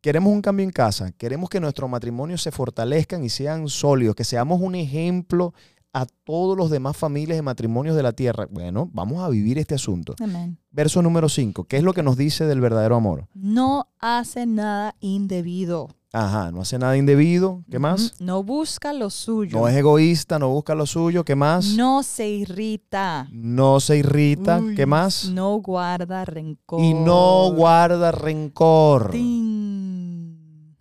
queremos 0.04 0.34
un 0.34 0.42
cambio 0.42 0.66
en 0.66 0.72
casa, 0.72 1.14
queremos 1.14 1.50
que 1.50 1.62
nuestros 1.62 1.90
matrimonios 1.90 2.42
se 2.42 2.52
fortalezcan 2.52 3.24
y 3.24 3.30
sean 3.30 3.70
sólidos, 3.70 4.16
que 4.16 4.26
seamos 4.26 4.60
un 4.60 4.76
ejemplo 4.76 5.54
a 5.94 6.06
todos 6.26 6.58
los 6.58 6.70
demás 6.70 6.98
familias 6.98 7.40
y 7.40 7.42
matrimonios 7.42 7.96
de 7.96 8.04
la 8.04 8.12
tierra. 8.12 8.46
Bueno, 8.52 8.90
vamos 8.92 9.24
a 9.24 9.30
vivir 9.30 9.58
este 9.60 9.76
asunto. 9.76 10.14
Amén. 10.22 10.58
Verso 10.72 11.02
número 11.02 11.30
5, 11.30 11.64
¿qué 11.64 11.78
es 11.78 11.84
lo 11.84 11.94
que 11.94 12.04
nos 12.04 12.18
dice 12.18 12.46
del 12.46 12.60
verdadero 12.60 12.98
amor? 12.98 13.30
No 13.34 13.88
hace 13.98 14.46
nada 14.46 14.94
indebido. 15.00 15.88
Ajá, 16.12 16.52
no 16.52 16.62
hace 16.62 16.78
nada 16.78 16.98
indebido, 16.98 17.64
¿qué 17.72 17.80
más? 17.80 18.20
No 18.20 18.44
busca 18.44 18.92
lo 18.92 19.10
suyo. 19.10 19.58
No 19.58 19.70
es 19.70 19.76
egoísta, 19.76 20.38
no 20.38 20.50
busca 20.50 20.76
lo 20.76 20.86
suyo, 20.86 21.24
¿qué 21.24 21.36
más? 21.36 21.76
No 21.78 22.04
se 22.04 22.28
irrita. 22.30 23.30
No 23.32 23.80
se 23.80 23.98
irrita, 23.98 24.60
Uy, 24.60 24.76
¿qué 24.76 24.86
más? 24.86 25.30
No 25.30 25.56
guarda 25.56 26.26
rencor. 26.26 26.82
Y 26.82 26.94
no 26.94 27.52
guarda 27.54 28.12
rencor. 28.12 29.10
Tin. 29.12 29.93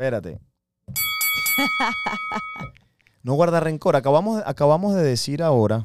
Espérate. 0.03 0.41
No 3.23 3.35
guarda 3.35 3.61
rencor. 3.61 3.95
Acabamos, 3.97 4.43
acabamos 4.45 4.95
de 4.95 5.03
decir 5.03 5.43
ahora, 5.43 5.85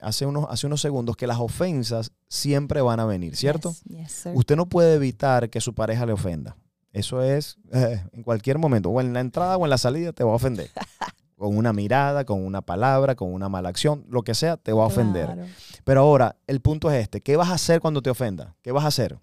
hace 0.00 0.26
unos, 0.26 0.46
hace 0.50 0.66
unos 0.66 0.80
segundos, 0.82 1.16
que 1.16 1.26
las 1.26 1.38
ofensas 1.38 2.12
siempre 2.28 2.82
van 2.82 3.00
a 3.00 3.06
venir, 3.06 3.36
¿cierto? 3.36 3.70
Yes, 3.70 3.84
yes, 3.84 4.12
sir. 4.12 4.32
Usted 4.34 4.56
no 4.56 4.66
puede 4.68 4.94
evitar 4.94 5.48
que 5.48 5.60
su 5.60 5.74
pareja 5.74 6.04
le 6.04 6.12
ofenda. 6.12 6.56
Eso 6.92 7.22
es 7.22 7.56
eh, 7.72 8.04
en 8.12 8.22
cualquier 8.22 8.58
momento, 8.58 8.90
o 8.90 9.00
en 9.00 9.14
la 9.14 9.20
entrada 9.20 9.56
o 9.56 9.64
en 9.64 9.70
la 9.70 9.78
salida 9.78 10.12
te 10.12 10.24
va 10.24 10.32
a 10.32 10.34
ofender. 10.34 10.70
Con 11.36 11.56
una 11.56 11.72
mirada, 11.72 12.24
con 12.24 12.44
una 12.46 12.62
palabra, 12.62 13.16
con 13.16 13.32
una 13.34 13.48
mala 13.48 13.68
acción, 13.68 14.04
lo 14.08 14.22
que 14.22 14.32
sea, 14.32 14.56
te 14.58 14.72
va 14.72 14.84
a 14.84 14.86
ofender. 14.86 15.24
Claro. 15.26 15.44
Pero 15.82 16.00
ahora, 16.02 16.36
el 16.46 16.60
punto 16.60 16.88
es 16.88 17.02
este. 17.02 17.20
¿Qué 17.20 17.36
vas 17.36 17.48
a 17.48 17.54
hacer 17.54 17.80
cuando 17.80 18.00
te 18.00 18.10
ofenda? 18.10 18.54
¿Qué 18.62 18.70
vas 18.70 18.84
a 18.84 18.88
hacer? 18.88 19.18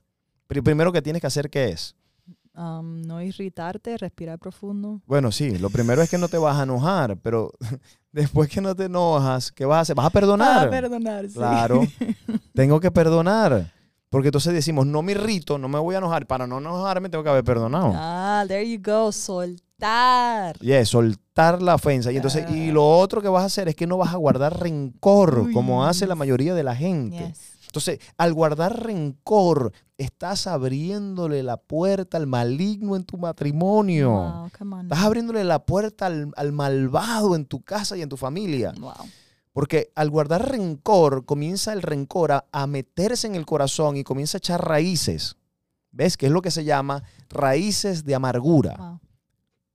Pri- 0.47 0.61
Primero 0.61 0.91
que 0.91 1.01
tienes 1.01 1.21
que 1.21 1.27
hacer, 1.27 1.49
¿qué 1.49 1.69
es? 1.69 1.95
Um, 2.59 3.03
no 3.03 3.21
irritarte, 3.21 3.97
respirar 3.97 4.37
profundo. 4.37 5.01
Bueno, 5.05 5.31
sí, 5.31 5.57
lo 5.57 5.69
primero 5.69 6.01
es 6.01 6.09
que 6.09 6.17
no 6.17 6.27
te 6.27 6.37
vas 6.37 6.59
a 6.59 6.63
enojar, 6.63 7.15
pero 7.15 7.53
después 8.11 8.49
que 8.49 8.59
no 8.59 8.75
te 8.75 8.85
enojas, 8.85 9.49
¿qué 9.53 9.63
vas 9.63 9.77
a 9.77 9.81
hacer? 9.81 9.95
¿Vas 9.95 10.07
a 10.07 10.09
perdonar? 10.09 10.67
Ah, 10.67 10.69
perdonar, 10.69 11.29
sí. 11.29 11.35
Claro, 11.35 11.87
tengo 12.53 12.81
que 12.81 12.91
perdonar. 12.91 13.71
Porque 14.09 14.27
entonces 14.27 14.53
decimos, 14.53 14.87
no 14.87 15.03
me 15.03 15.13
irrito, 15.13 15.57
no 15.57 15.69
me 15.69 15.79
voy 15.79 15.95
a 15.95 15.99
enojar. 15.99 16.25
Para 16.25 16.47
no 16.47 16.57
enojarme, 16.57 17.09
tengo 17.09 17.23
que 17.23 17.29
haber 17.29 17.43
perdonado. 17.43 17.93
Ah, 17.95 18.43
there 18.47 18.69
you 18.69 18.81
go. 18.83 19.11
Soltar. 19.11 20.57
Y 20.59 20.83
soltar 20.83 21.61
la 21.61 21.75
ofensa. 21.75 22.11
Y 22.11 22.15
entonces, 22.15 22.49
y 22.49 22.71
lo 22.71 22.97
otro 22.97 23.21
que 23.21 23.29
vas 23.29 23.43
a 23.43 23.45
hacer 23.45 23.69
es 23.69 23.75
que 23.75 23.85
no 23.85 23.97
vas 23.97 24.11
a 24.11 24.17
guardar 24.17 24.59
rencor, 24.59 25.41
Uy. 25.41 25.53
como 25.53 25.85
hace 25.85 26.07
la 26.07 26.15
mayoría 26.15 26.55
de 26.55 26.63
la 26.63 26.75
gente. 26.75 27.27
Yes. 27.27 27.58
Entonces, 27.69 27.99
al 28.17 28.33
guardar 28.33 28.83
rencor, 28.83 29.71
estás 29.95 30.47
abriéndole 30.47 31.43
la 31.43 31.57
puerta 31.57 32.17
al 32.17 32.25
maligno 32.25 32.95
en 32.95 33.03
tu 33.03 33.19
matrimonio. 33.19 34.09
Wow. 34.09 34.81
Estás 34.81 34.99
abriéndole 34.99 35.43
la 35.43 35.63
puerta 35.63 36.07
al, 36.07 36.31
al 36.35 36.51
malvado 36.51 37.35
en 37.35 37.45
tu 37.45 37.61
casa 37.61 37.95
y 37.95 38.01
en 38.01 38.09
tu 38.09 38.17
familia. 38.17 38.73
Wow. 38.79 38.93
Porque 39.53 39.91
al 39.93 40.09
guardar 40.09 40.49
rencor, 40.49 41.25
comienza 41.25 41.71
el 41.71 41.83
rencor 41.83 42.31
a, 42.31 42.45
a 42.51 42.65
meterse 42.65 43.27
en 43.27 43.35
el 43.35 43.45
corazón 43.45 43.97
y 43.97 44.03
comienza 44.03 44.37
a 44.37 44.39
echar 44.39 44.67
raíces. 44.67 45.37
¿Ves? 45.91 46.17
Que 46.17 46.25
es 46.25 46.31
lo 46.31 46.41
que 46.41 46.49
se 46.49 46.63
llama 46.63 47.03
raíces 47.29 48.03
de 48.03 48.15
amargura. 48.15 48.77
Wow. 48.79 48.99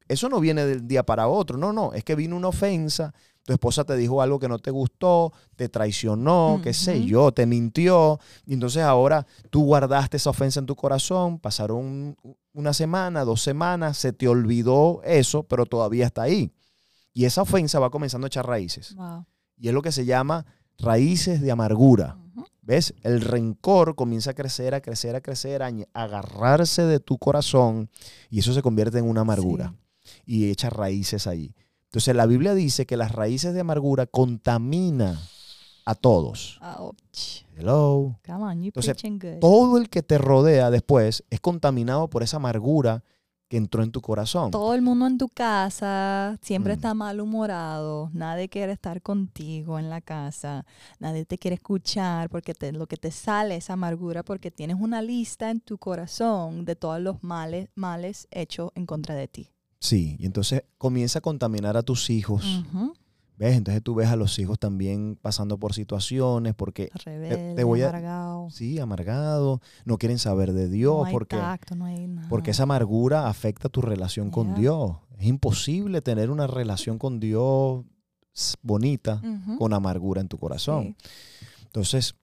Eso 0.09 0.29
no 0.29 0.41
viene 0.41 0.67
del 0.67 0.89
día 0.89 1.05
para 1.05 1.29
otro. 1.29 1.59
No, 1.59 1.73
no. 1.73 1.93
Es 1.93 2.03
que 2.03 2.17
vino 2.17 2.37
una 2.37 2.49
ofensa. 2.49 3.15
Tu 3.45 3.53
esposa 3.53 3.85
te 3.85 3.97
dijo 3.97 4.23
algo 4.23 4.39
que 4.39 4.49
no 4.49 4.59
te 4.59 4.71
gustó, 4.71 5.33
te 5.55 5.69
traicionó, 5.69 6.61
qué 6.63 6.73
sé 6.73 7.05
yo, 7.05 7.31
te 7.31 7.45
mintió. 7.45 8.19
Y 8.47 8.55
entonces 8.55 8.83
ahora 8.83 9.27
tú 9.51 9.65
guardaste 9.65 10.17
esa 10.17 10.31
ofensa 10.31 10.61
en 10.61 10.67
tu 10.67 10.75
corazón. 10.75 11.39
Pasaron 11.39 12.17
una 12.55 12.73
semana, 12.73 13.25
dos 13.25 13.43
semanas, 13.43 13.99
se 13.99 14.15
te 14.15 14.29
olvidó 14.29 15.03
eso, 15.05 15.43
pero 15.43 15.67
todavía 15.67 16.07
está 16.07 16.23
ahí. 16.23 16.53
Y 17.13 17.27
esa 17.27 17.43
ofensa 17.43 17.79
va 17.79 17.91
comenzando 17.91 18.25
a 18.25 18.29
echar 18.29 18.47
raíces. 18.47 18.95
Wow. 18.95 19.27
Y 19.59 19.69
es 19.69 19.75
lo 19.75 19.83
que 19.83 19.93
se 19.93 20.07
llama 20.07 20.47
raíces 20.79 21.41
de 21.41 21.51
amargura. 21.51 22.19
¿Ves? 22.63 22.95
El 23.03 23.21
rencor 23.21 23.95
comienza 23.95 24.31
a 24.31 24.35
crecer, 24.35 24.75
a 24.75 24.81
crecer, 24.81 25.15
a 25.15 25.21
crecer, 25.21 25.63
a 25.63 25.71
agarrarse 25.93 26.83
de 26.85 26.99
tu 26.99 27.19
corazón 27.19 27.91
y 28.31 28.39
eso 28.39 28.55
se 28.55 28.63
convierte 28.63 28.99
en 28.99 29.05
una 29.05 29.21
amargura 29.21 29.75
y 30.25 30.51
echa 30.51 30.71
raíces 30.71 31.27
ahí. 31.27 31.55
Entonces 31.95 32.17
la 32.17 32.27
Biblia 32.27 32.55
dice 32.55 32.87
que 32.87 32.97
las 32.97 33.13
raíces 33.13 33.55
de 33.55 33.61
amargura 33.61 34.07
contamina 34.07 35.17
a 35.87 35.95
todos. 35.95 36.59
Ouch. 36.61 37.45
Hello. 37.57 38.19
Come 38.27 38.43
on, 38.43 38.59
you 38.63 38.67
Entonces, 38.71 38.95
preaching 38.95 39.21
good. 39.21 39.39
Todo 39.41 39.79
el 39.79 39.89
que 39.89 40.03
te 40.03 40.19
rodea 40.19 40.73
después 40.73 41.23
es 41.31 41.39
contaminado 41.39 42.11
por 42.11 42.25
esa 42.25 42.39
amargura 42.39 43.05
que 43.49 43.59
entró 43.59 43.85
en 43.85 43.93
tu 43.93 44.01
corazón. 44.01 44.51
Todo 44.51 44.75
el 44.75 44.83
mundo 44.83 45.07
en 45.07 45.19
tu 45.19 45.29
casa 45.29 46.37
siempre 46.43 46.73
Mm. 46.73 46.77
está 46.79 46.95
malhumorado, 46.95 48.11
nadie 48.13 48.49
quiere 48.49 48.73
estar 48.73 49.01
contigo 49.01 49.79
en 49.79 49.89
la 49.89 50.01
casa, 50.01 50.67
nadie 50.99 51.25
te 51.25 51.39
quiere 51.39 51.55
escuchar 51.55 52.29
porque 52.29 52.55
te- 52.55 52.73
lo 52.73 52.89
que 52.89 52.97
te 52.97 53.13
sale 53.13 53.55
es 53.55 53.71
amargura 53.71 54.25
porque 54.25 54.51
tienes 54.51 54.79
una 54.81 55.01
lista 55.01 55.49
en 55.49 55.61
tu 55.61 55.79
corazón 55.79 56.65
de 56.65 56.75
todos 56.75 57.01
los 57.01 57.23
males, 57.23 57.69
males 57.77 58.27
hechos 58.33 58.73
en 58.75 58.85
contra 58.85 59.15
de 59.15 59.29
ti. 59.29 59.51
Sí, 59.85 60.17
y 60.19 60.25
entonces 60.27 60.63
comienza 60.79 61.19
a 61.19 61.23
contaminar 61.23 61.77
a 61.77 61.83
tus 61.83 62.09
hijos. 62.09 62.65
¿Ves? 63.37 63.57
Entonces 63.57 63.83
tú 63.83 63.97
ves 63.97 64.09
a 64.09 64.17
los 64.17 64.39
hijos 64.39 64.59
también 64.61 65.19
pasando 65.21 65.59
por 65.59 65.75
situaciones 65.75 66.55
porque, 66.55 66.91
Rebelde, 67.05 67.65
voy 67.65 67.83
a- 67.83 67.89
amargado. 67.91 68.49
sí, 68.51 68.79
amargados, 68.79 69.61
no 69.85 69.99
quieren 69.99 70.19
saber 70.19 70.53
de 70.53 70.69
Dios 70.71 70.97
no 70.99 71.05
hay 71.05 71.13
porque, 71.13 71.37
tacto, 71.37 71.75
no 71.75 71.85
hay 71.85 72.07
nada. 72.07 72.29
porque 72.29 72.53
esa 72.53 72.63
amargura 72.63 73.29
afecta 73.29 73.69
tu 73.69 73.83
relación 73.83 74.31
con. 74.31 74.55
Dios. 74.55 74.93
Es 75.19 75.27
imposible 75.27 76.01
tener 76.01 76.31
una 76.31 76.47
relación 76.47 76.97
con 76.99 77.19
Dios 77.21 77.85
bonita 78.63 79.21
con 79.59 79.73
amargura 79.75 80.21
en 80.21 80.29
tu 80.29 80.39
corazón. 80.39 80.97
Sí. 80.99 81.09
Entonces, 81.67 82.15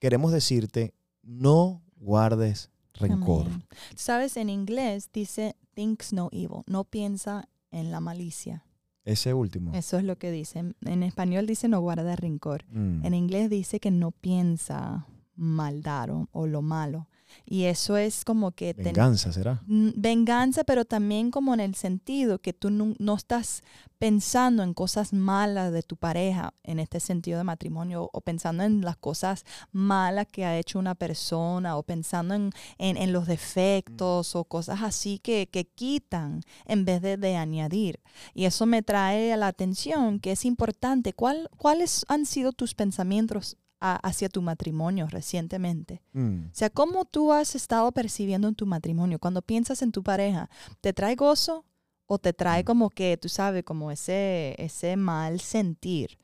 queremos 0.00 0.32
decirte, 0.32 0.94
no 1.22 1.82
guardes 1.96 2.70
rencor. 2.98 3.46
Amén. 3.46 3.64
Sabes, 3.94 4.36
en 4.36 4.50
inglés 4.50 5.10
dice 5.12 5.56
thinks 5.74 6.12
no 6.12 6.28
evil, 6.32 6.62
no 6.66 6.84
piensa 6.84 7.48
en 7.70 7.90
la 7.90 8.00
malicia. 8.00 8.64
Ese 9.04 9.34
último. 9.34 9.72
Eso 9.72 9.98
es 9.98 10.04
lo 10.04 10.18
que 10.18 10.32
dice. 10.32 10.74
En 10.80 11.02
español 11.02 11.46
dice 11.46 11.68
no 11.68 11.80
guarda 11.80 12.16
rencor. 12.16 12.64
Mm. 12.70 13.06
En 13.06 13.14
inglés 13.14 13.50
dice 13.50 13.78
que 13.78 13.90
no 13.92 14.10
piensa 14.10 15.06
maldad 15.36 16.10
o, 16.10 16.28
o 16.32 16.46
lo 16.46 16.62
malo. 16.62 17.06
Y 17.44 17.64
eso 17.64 17.96
es 17.96 18.24
como 18.24 18.52
que... 18.52 18.74
ten- 18.74 18.84
Venganza 18.84 19.32
será. 19.32 19.62
Mm, 19.66 19.90
venganza, 19.96 20.64
pero 20.64 20.84
también 20.84 21.30
como 21.30 21.54
en 21.54 21.60
el 21.60 21.74
sentido 21.74 22.38
que 22.40 22.52
tú 22.52 22.70
no, 22.70 22.94
no 22.98 23.14
estás 23.14 23.62
pensando 23.98 24.62
en 24.62 24.74
cosas 24.74 25.12
malas 25.12 25.72
de 25.72 25.82
tu 25.82 25.96
pareja, 25.96 26.52
en 26.64 26.78
este 26.78 27.00
sentido 27.00 27.38
de 27.38 27.44
matrimonio, 27.44 28.10
o 28.12 28.20
pensando 28.20 28.62
en 28.62 28.82
las 28.82 28.96
cosas 28.96 29.44
malas 29.72 30.26
que 30.30 30.44
ha 30.44 30.58
hecho 30.58 30.78
una 30.78 30.94
persona, 30.94 31.76
o 31.76 31.82
pensando 31.82 32.34
en, 32.34 32.50
en- 32.78 32.96
en 32.96 33.12
los 33.12 33.26
defectos 33.26 34.36
o 34.36 34.44
cosas 34.44 34.82
así 34.82 35.18
que, 35.18 35.48
que 35.50 35.64
quitan 35.66 36.42
en 36.66 36.84
vez 36.84 37.00
de, 37.02 37.16
de 37.16 37.36
añadir. 37.36 38.00
Y 38.34 38.44
eso 38.44 38.66
me 38.66 38.82
trae 38.82 39.32
a 39.32 39.36
la 39.36 39.46
atención 39.48 40.20
que 40.20 40.32
es 40.32 40.44
importante. 40.44 41.12
¿Cuál- 41.12 41.48
¿Cuáles 41.56 42.04
han 42.08 42.26
sido 42.26 42.52
tus 42.52 42.74
pensamientos 42.74 43.56
a- 43.80 43.96
hacia 43.96 44.28
tu 44.28 44.42
matrimonio 44.42 45.06
recientemente? 45.08 46.02
Mm. 46.12 46.46
O 46.46 46.54
sea, 46.54 46.70
¿cómo 46.70 47.04
tú 47.04 47.32
has 47.32 47.54
estado 47.54 47.92
percibiendo 47.92 48.48
en 48.48 48.54
tu 48.54 48.66
matrimonio? 48.66 49.18
Cuando 49.18 49.42
piensas 49.42 49.82
en 49.82 49.92
tu 49.92 50.02
pareja, 50.02 50.48
¿te 50.80 50.92
trae 50.92 51.14
gozo 51.14 51.64
o 52.06 52.18
te 52.18 52.32
trae 52.32 52.64
como 52.64 52.90
que, 52.90 53.16
tú 53.16 53.28
sabes, 53.28 53.64
como 53.64 53.90
ese, 53.90 54.54
ese 54.58 54.96
mal 54.96 55.40
sentir? 55.40 56.18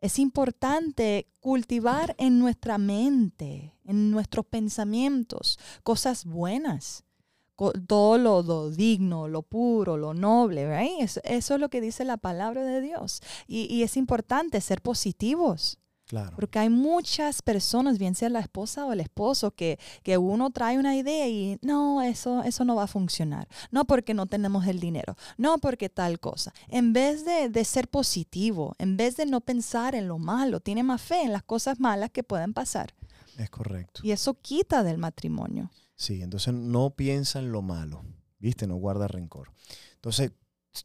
Es 0.00 0.18
importante 0.18 1.26
cultivar 1.40 2.14
en 2.18 2.38
nuestra 2.38 2.78
mente, 2.78 3.74
en 3.84 4.10
nuestros 4.10 4.46
pensamientos, 4.46 5.58
cosas 5.82 6.24
buenas. 6.24 7.04
Todo 7.88 8.18
lo, 8.18 8.42
lo 8.42 8.70
digno, 8.70 9.26
lo 9.26 9.42
puro, 9.42 9.96
lo 9.96 10.14
noble, 10.14 10.68
right? 10.78 11.00
Eso, 11.00 11.20
eso 11.24 11.54
es 11.54 11.60
lo 11.60 11.68
que 11.68 11.80
dice 11.80 12.04
la 12.04 12.16
palabra 12.16 12.62
de 12.62 12.80
Dios. 12.80 13.20
Y, 13.48 13.64
y 13.74 13.82
es 13.82 13.96
importante 13.96 14.60
ser 14.60 14.80
positivos. 14.80 15.78
Claro. 16.08 16.36
Porque 16.36 16.58
hay 16.58 16.70
muchas 16.70 17.42
personas, 17.42 17.98
bien 17.98 18.14
sea 18.14 18.30
la 18.30 18.40
esposa 18.40 18.86
o 18.86 18.94
el 18.94 19.00
esposo, 19.00 19.50
que, 19.50 19.78
que 20.02 20.16
uno 20.16 20.50
trae 20.50 20.78
una 20.78 20.96
idea 20.96 21.28
y 21.28 21.58
no, 21.60 22.00
eso, 22.00 22.42
eso 22.44 22.64
no 22.64 22.74
va 22.76 22.84
a 22.84 22.86
funcionar. 22.86 23.46
No 23.70 23.84
porque 23.84 24.14
no 24.14 24.24
tenemos 24.24 24.66
el 24.66 24.80
dinero, 24.80 25.16
no 25.36 25.58
porque 25.58 25.90
tal 25.90 26.18
cosa. 26.18 26.54
En 26.68 26.94
vez 26.94 27.26
de, 27.26 27.50
de 27.50 27.64
ser 27.64 27.88
positivo, 27.88 28.74
en 28.78 28.96
vez 28.96 29.16
de 29.16 29.26
no 29.26 29.42
pensar 29.42 29.94
en 29.94 30.08
lo 30.08 30.18
malo, 30.18 30.60
tiene 30.60 30.82
más 30.82 31.02
fe 31.02 31.22
en 31.22 31.32
las 31.32 31.42
cosas 31.42 31.78
malas 31.78 32.10
que 32.10 32.24
pueden 32.24 32.54
pasar. 32.54 32.94
Es 33.36 33.50
correcto. 33.50 34.00
Y 34.02 34.12
eso 34.12 34.32
quita 34.40 34.82
del 34.82 34.96
matrimonio. 34.96 35.70
Sí, 35.94 36.22
entonces 36.22 36.54
no 36.54 36.90
piensa 36.90 37.38
en 37.38 37.52
lo 37.52 37.60
malo, 37.60 38.02
¿viste? 38.38 38.66
No 38.66 38.76
guarda 38.76 39.08
rencor. 39.08 39.52
Entonces, 39.96 40.32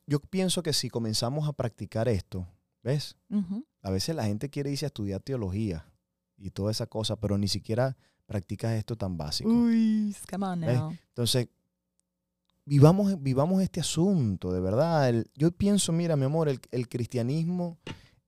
yo 0.05 0.19
pienso 0.19 0.63
que 0.63 0.73
si 0.73 0.89
comenzamos 0.89 1.47
a 1.47 1.53
practicar 1.53 2.09
esto, 2.09 2.45
¿ves? 2.83 3.15
Ujú. 3.29 3.65
A 3.83 3.91
veces 3.91 4.15
la 4.15 4.23
gente 4.25 4.49
quiere 4.49 4.71
irse 4.71 4.85
a 4.85 4.87
estudiar 4.87 5.21
teología 5.21 5.85
y 6.37 6.49
toda 6.49 6.71
esa 6.71 6.87
cosa, 6.87 7.17
pero 7.19 7.37
ni 7.37 7.47
siquiera 7.47 7.95
practicas 8.25 8.71
esto 8.73 8.95
tan 8.97 9.17
básico. 9.17 9.49
Uy, 9.49 10.15
come 10.31 10.45
on 10.47 10.59
now. 10.61 10.91
Entonces, 11.09 11.47
vivamos, 12.65 13.21
vivamos 13.21 13.61
este 13.61 13.79
asunto, 13.81 14.51
de 14.51 14.59
verdad. 14.61 15.09
El- 15.09 15.29
yo 15.35 15.51
pienso, 15.51 15.91
mira, 15.91 16.15
mi 16.15 16.25
amor, 16.25 16.49
el, 16.49 16.59
el 16.71 16.87
cristianismo 16.87 17.77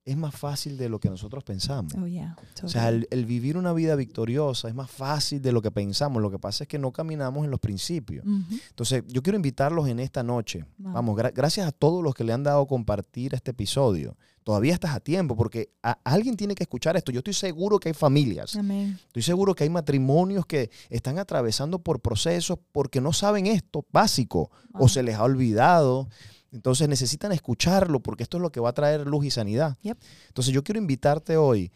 es 0.04 0.16
más 0.16 0.36
fácil 0.36 0.76
de 0.76 0.88
lo 0.88 1.00
que 1.00 1.10
nosotros 1.10 1.42
pensamos. 1.42 1.92
Oh, 1.94 2.06
yeah. 2.06 2.36
O 2.62 2.68
sea, 2.68 2.90
el, 2.90 3.08
el 3.10 3.26
vivir 3.26 3.56
una 3.56 3.72
vida 3.72 3.96
victoriosa 3.96 4.68
es 4.68 4.74
más 4.74 4.88
fácil 4.90 5.42
de 5.42 5.50
lo 5.50 5.60
que 5.62 5.72
pensamos. 5.72 6.22
Lo 6.22 6.30
que 6.30 6.38
pasa 6.38 6.62
es 6.62 6.68
que 6.68 6.78
no 6.78 6.92
caminamos 6.92 7.44
en 7.44 7.50
los 7.50 7.58
principios. 7.58 8.24
Entonces, 8.68 9.02
yo 9.08 9.20
quiero 9.22 9.36
invitarlos 9.36 9.88
en 9.88 9.98
esta 9.98 10.22
noche. 10.22 10.64
Wow. 10.78 10.92
Vamos, 10.92 11.16
gra- 11.18 11.32
gracias 11.34 11.66
a 11.66 11.72
todos 11.72 12.04
los 12.04 12.14
que 12.14 12.22
le 12.22 12.32
han 12.32 12.44
dado 12.44 12.62
a 12.62 12.66
compartir 12.68 13.34
este 13.34 13.50
episodio. 13.50 14.16
Todavía 14.46 14.74
estás 14.74 14.94
a 14.94 15.00
tiempo 15.00 15.34
porque 15.34 15.70
a- 15.82 15.98
alguien 16.04 16.36
tiene 16.36 16.54
que 16.54 16.62
escuchar 16.62 16.96
esto. 16.96 17.10
Yo 17.10 17.18
estoy 17.18 17.34
seguro 17.34 17.80
que 17.80 17.88
hay 17.88 17.94
familias, 17.94 18.54
Amén. 18.54 18.96
estoy 19.08 19.22
seguro 19.24 19.56
que 19.56 19.64
hay 19.64 19.70
matrimonios 19.70 20.46
que 20.46 20.70
están 20.88 21.18
atravesando 21.18 21.80
por 21.80 21.98
procesos 21.98 22.56
porque 22.70 23.00
no 23.00 23.12
saben 23.12 23.48
esto 23.48 23.84
básico 23.92 24.52
o 24.72 24.88
se 24.88 25.02
les 25.02 25.16
ha 25.16 25.24
olvidado. 25.24 26.08
Entonces 26.52 26.88
necesitan 26.88 27.32
escucharlo 27.32 27.98
porque 27.98 28.22
esto 28.22 28.36
es 28.36 28.40
lo 28.42 28.52
que 28.52 28.60
va 28.60 28.68
a 28.68 28.72
traer 28.72 29.04
luz 29.04 29.24
y 29.26 29.30
sanidad. 29.32 29.76
Yep. 29.82 29.98
Entonces 30.28 30.54
yo 30.54 30.62
quiero 30.62 30.78
invitarte 30.80 31.36
hoy. 31.36 31.72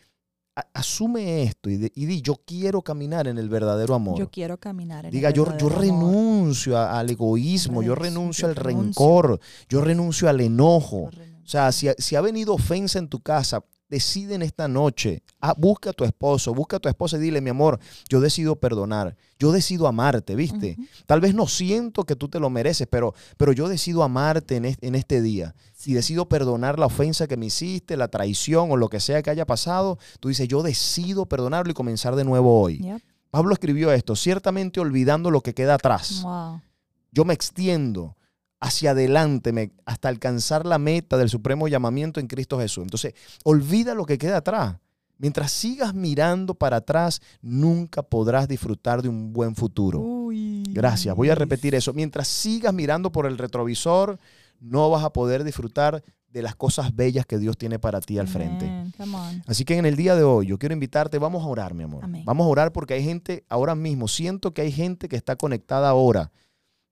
a- 0.57 0.67
asume 0.75 1.45
esto 1.45 1.71
y, 1.71 1.77
de- 1.77 1.93
y 1.95 2.07
di, 2.07 2.23
yo 2.23 2.35
quiero 2.45 2.83
caminar 2.83 3.29
en 3.29 3.39
el 3.39 3.49
verdadero 3.49 3.95
amor. 3.95 4.19
Yo 4.19 4.29
quiero 4.31 4.59
caminar 4.59 5.07
en 5.07 5.13
Diga, 5.13 5.29
el 5.29 5.35
yo, 5.35 5.45
yo 5.45 5.51
verdadero 5.69 5.95
amor. 5.95 6.11
renuncio 6.13 6.77
a- 6.77 6.99
al 6.99 7.09
egoísmo, 7.09 7.83
yo 7.85 7.95
renuncio 7.95 8.49
al 8.49 8.55
yo 8.57 8.61
renuncio. 8.63 8.89
rencor, 9.07 9.41
yo 9.69 9.81
renuncio 9.81 10.29
al 10.29 10.41
enojo. 10.41 11.05
Yo 11.05 11.11
renuncio. 11.11 11.30
O 11.51 11.53
sea, 11.53 11.73
si, 11.73 11.89
si 11.99 12.15
ha 12.15 12.21
venido 12.21 12.55
ofensa 12.55 13.01
en 13.01 13.09
tu 13.09 13.19
casa, 13.19 13.65
decide 13.89 14.37
en 14.37 14.43
esta 14.43 14.69
noche, 14.69 15.25
ah, 15.41 15.53
busca 15.59 15.91
a 15.91 15.93
tu 15.93 16.05
esposo, 16.05 16.55
busca 16.55 16.77
a 16.77 16.79
tu 16.79 16.89
esposa 16.89 17.17
y 17.17 17.21
dile, 17.23 17.41
mi 17.41 17.51
amor, 17.51 17.81
yo 18.09 18.21
decido 18.21 18.55
perdonar, 18.55 19.17
yo 19.37 19.51
decido 19.51 19.89
amarte, 19.89 20.37
¿viste? 20.37 20.77
Tal 21.07 21.21
vez 21.21 21.35
no 21.35 21.49
siento 21.49 22.05
que 22.05 22.15
tú 22.15 22.29
te 22.29 22.39
lo 22.39 22.51
mereces, 22.51 22.87
pero, 22.89 23.15
pero 23.37 23.51
yo 23.51 23.69
decido 23.69 24.05
amarte 24.05 24.55
en 24.55 24.67
este, 24.67 24.87
en 24.87 24.95
este 24.95 25.21
día. 25.23 25.57
Si 25.75 25.93
decido 25.93 26.29
perdonar 26.29 26.79
la 26.79 26.87
ofensa 26.87 27.27
que 27.27 27.37
me 27.37 27.47
hiciste, 27.47 27.97
la 27.97 28.07
traición 28.07 28.71
o 28.71 28.77
lo 28.77 28.89
que 28.89 29.01
sea 29.01 29.21
que 29.21 29.31
haya 29.31 29.45
pasado, 29.45 29.99
tú 30.21 30.29
dices, 30.29 30.47
yo 30.47 30.63
decido 30.63 31.27
perdonarlo 31.27 31.73
y 31.73 31.75
comenzar 31.75 32.15
de 32.15 32.23
nuevo 32.23 32.63
hoy. 32.63 32.79
Yep. 32.79 33.03
Pablo 33.33 33.55
escribió 33.55 33.91
esto, 33.91 34.15
ciertamente 34.15 34.79
olvidando 34.79 35.33
lo 35.33 35.41
que 35.41 35.53
queda 35.53 35.75
atrás. 35.75 36.23
Wow. 36.23 36.61
Yo 37.11 37.25
me 37.25 37.35
extiendo 37.35 38.15
hacia 38.61 38.91
adelante 38.91 39.73
hasta 39.87 40.09
alcanzar 40.09 40.67
la 40.67 40.79
meta 40.79 41.17
del 41.17 41.29
supremo 41.29 41.67
llamamiento 41.67 42.21
en 42.21 42.27
Cristo 42.27 42.59
Jesús. 42.59 42.83
Entonces, 42.83 43.15
olvida 43.45 43.95
lo 43.95 44.05
que 44.05 44.19
queda 44.19 44.39
atrás. 44.39 44.77
Mientras 45.19 45.53
sigas 45.53 45.95
mirando 45.95 46.55
para 46.55 46.77
atrás, 46.77 47.21
nunca 47.43 48.03
podrás 48.03 48.49
disfrutar 48.49 49.03
de 49.03 49.09
un 49.09 49.33
buen 49.33 49.55
futuro. 49.55 50.01
Uy. 50.01 50.63
Gracias. 50.71 51.15
Voy 51.15 51.29
a 51.29 51.35
repetir 51.35 51.75
eso. 51.75 51.93
Mientras 51.93 52.29
sigas 52.29 52.73
mirando 52.73 53.13
por 53.13 53.27
el 53.27 53.37
retrovisor, 53.37 54.19
no 54.61 54.89
vas 54.89 55.05
a 55.05 55.13
poder 55.13 55.45
disfrutar 55.45 56.03
de 56.33 56.43
las 56.43 56.55
cosas 56.55 56.95
bellas 56.95 57.27
que 57.27 57.39
Dios 57.39 57.59
tiene 57.59 57.79
para 57.79 58.01
ti 58.01 58.19
al 58.19 58.29
frente. 58.29 58.71
Así 59.47 59.65
que 59.65 59.77
en 59.77 59.85
el 59.85 59.97
día 59.97 60.15
de 60.15 60.23
hoy 60.23 60.47
yo 60.47 60.59
quiero 60.59 60.73
invitarte, 60.73 61.19
vamos 61.19 61.45
a 61.45 61.49
orar, 61.49 61.75
mi 61.75 61.83
amor. 61.83 62.05
Amén. 62.05 62.23
Vamos 62.25 62.47
a 62.47 62.49
orar 62.49 62.73
porque 62.73 62.95
hay 62.95 63.05
gente 63.05 63.45
ahora 63.49 63.75
mismo, 63.75 64.07
siento 64.07 64.55
que 64.55 64.63
hay 64.63 64.73
gente 64.73 65.09
que 65.09 65.17
está 65.17 65.37
conectada 65.37 65.89
ahora, 65.89 66.31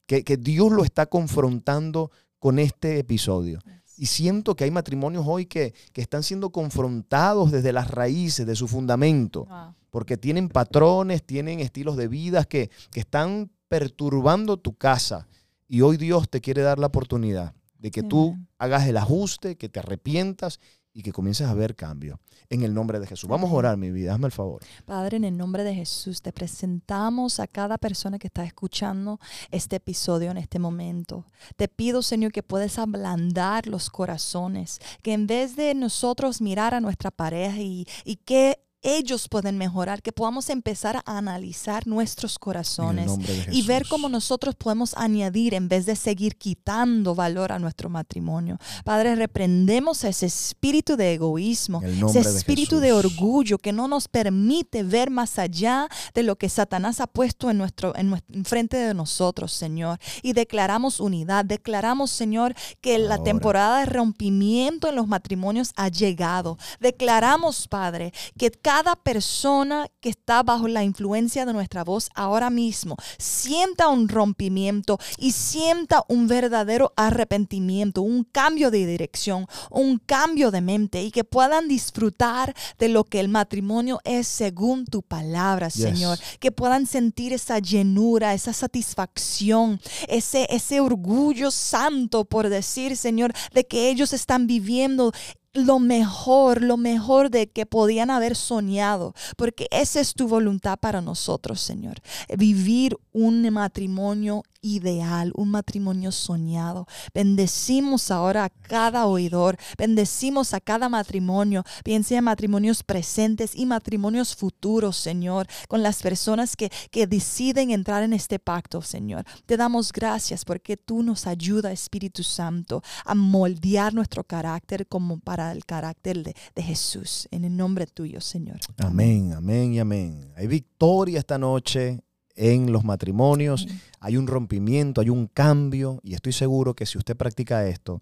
que, 0.09 0.25
que 0.25 0.39
Dios 0.39 0.73
lo 0.73 0.85
está 0.85 1.07
confrontando 1.07 2.11
con 2.39 2.59
este 2.59 2.99
episodio. 2.99 3.61
Y 3.97 4.07
siento 4.07 4.57
que 4.57 4.65
hay 4.65 4.71
matrimonios 4.71 5.25
hoy 5.27 5.45
que, 5.47 5.75
que 5.93 6.01
están 6.01 6.23
siendo 6.23 6.51
confrontados 6.51 7.53
desde 7.53 7.73
las 7.73 7.91
raíces 7.91 8.47
de 8.47 8.57
su 8.57 8.67
fundamento, 8.69 9.45
Wow. 9.45 9.75
porque 9.91 10.17
tienen 10.17 10.49
patrones, 10.49 11.23
tienen 11.25 11.61
estilos 11.61 11.97
de 11.97 12.09
vida 12.09 12.45
que, 12.45 12.71
que 12.91 13.01
están 13.01 13.51
perturbando 13.69 14.57
tu 14.57 14.75
casa. 14.75 15.29
Y 15.69 15.83
hoy 15.83 15.99
Dios 15.99 16.31
te 16.31 16.41
quiere 16.41 16.63
dar 16.63 16.79
la 16.79 16.87
oportunidad 16.87 17.53
de 17.79 17.91
que 17.91 18.03
tú 18.03 18.37
hagas 18.57 18.87
el 18.87 18.97
ajuste, 18.97 19.57
que 19.57 19.69
te 19.69 19.81
arrepientas 19.81 20.59
y 20.95 21.03
que 21.03 21.13
comiences 21.13 21.47
a 21.49 21.55
ver 21.55 21.77
cambio. 21.77 22.19
En 22.51 22.63
el 22.63 22.73
nombre 22.73 22.99
de 22.99 23.07
Jesús. 23.07 23.29
Vamos 23.29 23.51
a 23.51 23.55
orar, 23.55 23.77
mi 23.77 23.91
vida. 23.91 24.15
Hazme 24.15 24.27
el 24.27 24.33
favor. 24.33 24.63
Padre, 24.87 25.19
en 25.19 25.25
el 25.25 25.37
nombre 25.37 25.65
de 25.65 25.75
Jesús, 25.75 26.23
te 26.23 26.33
presentamos 26.33 27.41
a 27.41 27.47
cada 27.47 27.77
persona 27.77 28.19
que 28.19 28.29
está 28.29 28.43
escuchando 28.43 29.21
este 29.51 29.77
episodio 29.77 30.31
en 30.31 30.39
este 30.39 30.59
momento. 30.59 31.27
Te 31.57 31.69
pido, 31.69 32.01
Señor, 32.01 32.33
que 32.33 32.43
puedes 32.43 32.79
ablandar 32.79 33.67
los 33.67 33.91
corazones, 33.91 34.81
que 35.03 35.13
en 35.13 35.27
vez 35.27 35.57
de 35.57 35.75
nosotros 35.75 36.41
mirar 36.41 36.73
a 36.73 36.81
nuestra 36.81 37.11
pareja 37.11 37.59
y, 37.59 37.87
y 38.05 38.17
que 38.17 38.59
ellos 38.83 39.29
pueden 39.29 39.59
mejorar, 39.59 40.03
que 40.03 40.13
podamos 40.13 40.51
empezar 40.51 40.97
a 40.97 41.19
analizar 41.19 41.87
nuestros 41.87 42.39
corazones 42.39 43.13
y 43.51 43.63
ver 43.63 43.87
cómo 43.89 44.09
nosotros 44.09 44.55
podemos 44.55 44.95
añadir 44.97 45.55
en 45.55 45.69
vez 45.69 45.87
de 45.87 45.97
seguir 45.97 46.37
quitando 46.37 47.15
valor 47.15 47.53
a 47.53 47.59
nuestro 47.59 47.89
matrimonio. 47.91 48.59
Padre, 48.85 49.17
reprendemos 49.17 50.05
ese 50.05 50.27
espíritu 50.27 50.97
de 50.97 51.15
egoísmo, 51.15 51.83
ese 51.83 52.21
espíritu 52.21 52.79
de 52.79 52.93
orgullo 52.93 53.59
que 53.59 53.73
no 53.73 53.89
nos 53.89 54.07
permite 54.07 54.83
ver 54.83 55.11
más 55.11 55.39
allá 55.39 55.89
de 56.15 56.23
lo 56.23 56.37
que 56.37 56.49
Satanás 56.49 57.01
ha 57.01 57.07
puesto 57.07 57.51
en 57.51 57.59
nuestro 57.59 57.95
en, 57.97 58.23
frente 58.45 58.77
de 58.77 58.95
nosotros, 58.95 59.53
Señor. 59.53 59.99
Y 60.23 60.33
declaramos 60.35 61.01
unidad, 61.01 61.45
declaramos, 61.45 62.11
Señor, 62.11 62.55
que 62.81 62.99
la 62.99 63.23
temporada 63.23 63.81
de 63.81 63.87
rompimiento 63.87 64.89
en 64.89 64.97
los 64.97 65.09
matrimonios 65.09 65.73
ha 65.77 65.89
llegado. 65.89 66.59
Declaramos, 66.81 67.67
Padre, 67.69 68.13
que 68.37 68.51
cada 68.69 68.97
persona 68.97 69.89
que 70.03 70.11
está 70.11 70.43
bajo 70.43 70.69
la 70.69 70.85
influencia 70.85 71.47
de 71.47 71.55
nuestra 71.55 71.85
voz 71.85 72.11
ahora 72.15 72.51
mismo 72.51 72.99
sienta 73.17 73.89
un 73.89 74.11
rompimiento 74.11 74.99
y 75.17 75.33
sienta 75.33 76.05
un 76.07 76.29
verdadero 76.29 76.93
arrepentimiento, 76.95 78.03
un 78.03 78.25
cambio 78.25 78.71
de 78.71 78.85
dirección, 78.85 79.47
un 79.71 79.97
cambio 79.97 80.51
de 80.51 80.61
mente 80.61 81.03
y 81.03 81.11
que 81.11 81.25
puedan 81.25 81.67
disfrutar 81.67 82.55
de 82.79 82.91
lo 82.91 83.05
que 83.05 83.21
el 83.21 83.31
matrimonio 83.31 84.01
es 84.05 84.29
según 84.29 84.85
tu 84.85 85.01
palabra, 85.01 85.71
Señor. 85.71 86.19
Que 86.39 86.53
puedan 86.53 86.87
sentir 86.87 87.33
esa 87.33 87.61
llenura, 87.61 88.35
esa 88.35 88.53
satisfacción, 88.53 89.81
ese, 90.09 90.47
ese 90.51 90.81
orgullo 90.81 91.51
santo 91.51 92.27
por 92.27 92.51
decir, 92.51 92.99
Señor, 92.99 93.33
de 93.55 93.67
que 93.67 93.89
ellos 93.89 94.13
están 94.13 94.47
viviendo 94.47 95.15
lo 95.55 95.79
mejor, 95.79 96.63
lo 96.63 96.77
mejor 96.77 97.31
de 97.31 97.49
que 97.49 97.67
podían 97.67 98.11
haber 98.11 98.37
soñado, 98.37 99.15
porque 99.37 99.67
esa 99.71 100.01
es 100.01 100.15
tu 100.15 100.29
voluntad 100.29 100.79
para 100.79 101.01
nosotros, 101.01 101.61
Señor. 101.61 102.01
Vivir 102.37 102.97
un 103.13 103.49
matrimonio 103.51 104.43
ideal, 104.77 105.33
un 105.35 105.51
matrimonio 105.51 106.13
soñado. 106.13 106.87
Bendecimos 107.15 108.11
ahora 108.11 108.45
a 108.45 108.51
cada 108.51 109.07
oidor, 109.07 109.57
bendecimos 109.77 110.55
a 110.55 110.61
cada 110.61 110.89
matrimonio, 110.89 111.65
piense 111.85 112.17
en 112.17 112.25
matrimonios 112.25 112.83
presentes 112.83 113.55
y 113.55 113.67
matrimonios 113.67 114.35
futuros, 114.37 114.97
Señor, 114.97 115.47
con 115.69 115.83
las 115.83 116.03
personas 116.03 116.57
que, 116.57 116.71
que 116.91 117.07
deciden 117.07 117.71
entrar 117.71 118.03
en 118.03 118.13
este 118.13 118.39
pacto, 118.39 118.83
Señor. 118.83 119.25
Te 119.47 119.57
damos 119.57 119.93
gracias 119.93 120.45
porque 120.45 120.77
tú 120.77 121.03
nos 121.03 121.27
ayudas, 121.27 121.73
Espíritu 121.73 122.23
Santo, 122.23 122.83
a 123.05 123.15
moldear 123.15 123.95
nuestro 123.95 124.25
carácter 124.25 124.87
como 124.87 125.19
para 125.19 125.53
el 125.53 125.65
carácter 125.65 126.23
de, 126.23 126.35
de 126.55 126.63
Jesús. 126.63 127.29
En 127.31 127.45
el 127.45 127.57
nombre 127.57 127.87
tuyo, 127.87 128.21
Señor. 128.21 128.59
Amén, 128.79 129.33
amén 129.33 129.75
y 129.75 129.79
amén. 129.79 130.33
Hay 130.37 130.47
victoria 130.47 131.19
esta 131.19 131.39
noche 131.39 132.01
en 132.39 132.73
los 132.73 132.85
matrimonios, 132.85 133.67
hay 133.99 134.17
un 134.17 134.29
rompimiento, 134.29 135.01
hay 135.01 135.11
un 135.11 135.27
cambio 135.27 136.01
y 136.05 136.15
estoy 136.15 136.33
seguro 136.33 136.75
que 136.75 136.87
si 136.87 136.97
usted 136.97 137.17
practica 137.17 137.67
esto, 137.67 138.01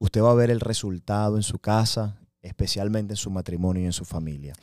usted 0.00 0.22
va 0.22 0.32
a 0.32 0.34
ver 0.34 0.50
el 0.50 0.60
resultado 0.60 1.36
en 1.36 1.44
su 1.44 1.60
casa, 1.60 2.18
especialmente 2.42 3.12
en 3.12 3.16
su 3.16 3.30
matrimonio 3.30 3.84
y 3.84 3.86
en 3.86 3.92
su 3.92 4.04
familia. 4.04 4.54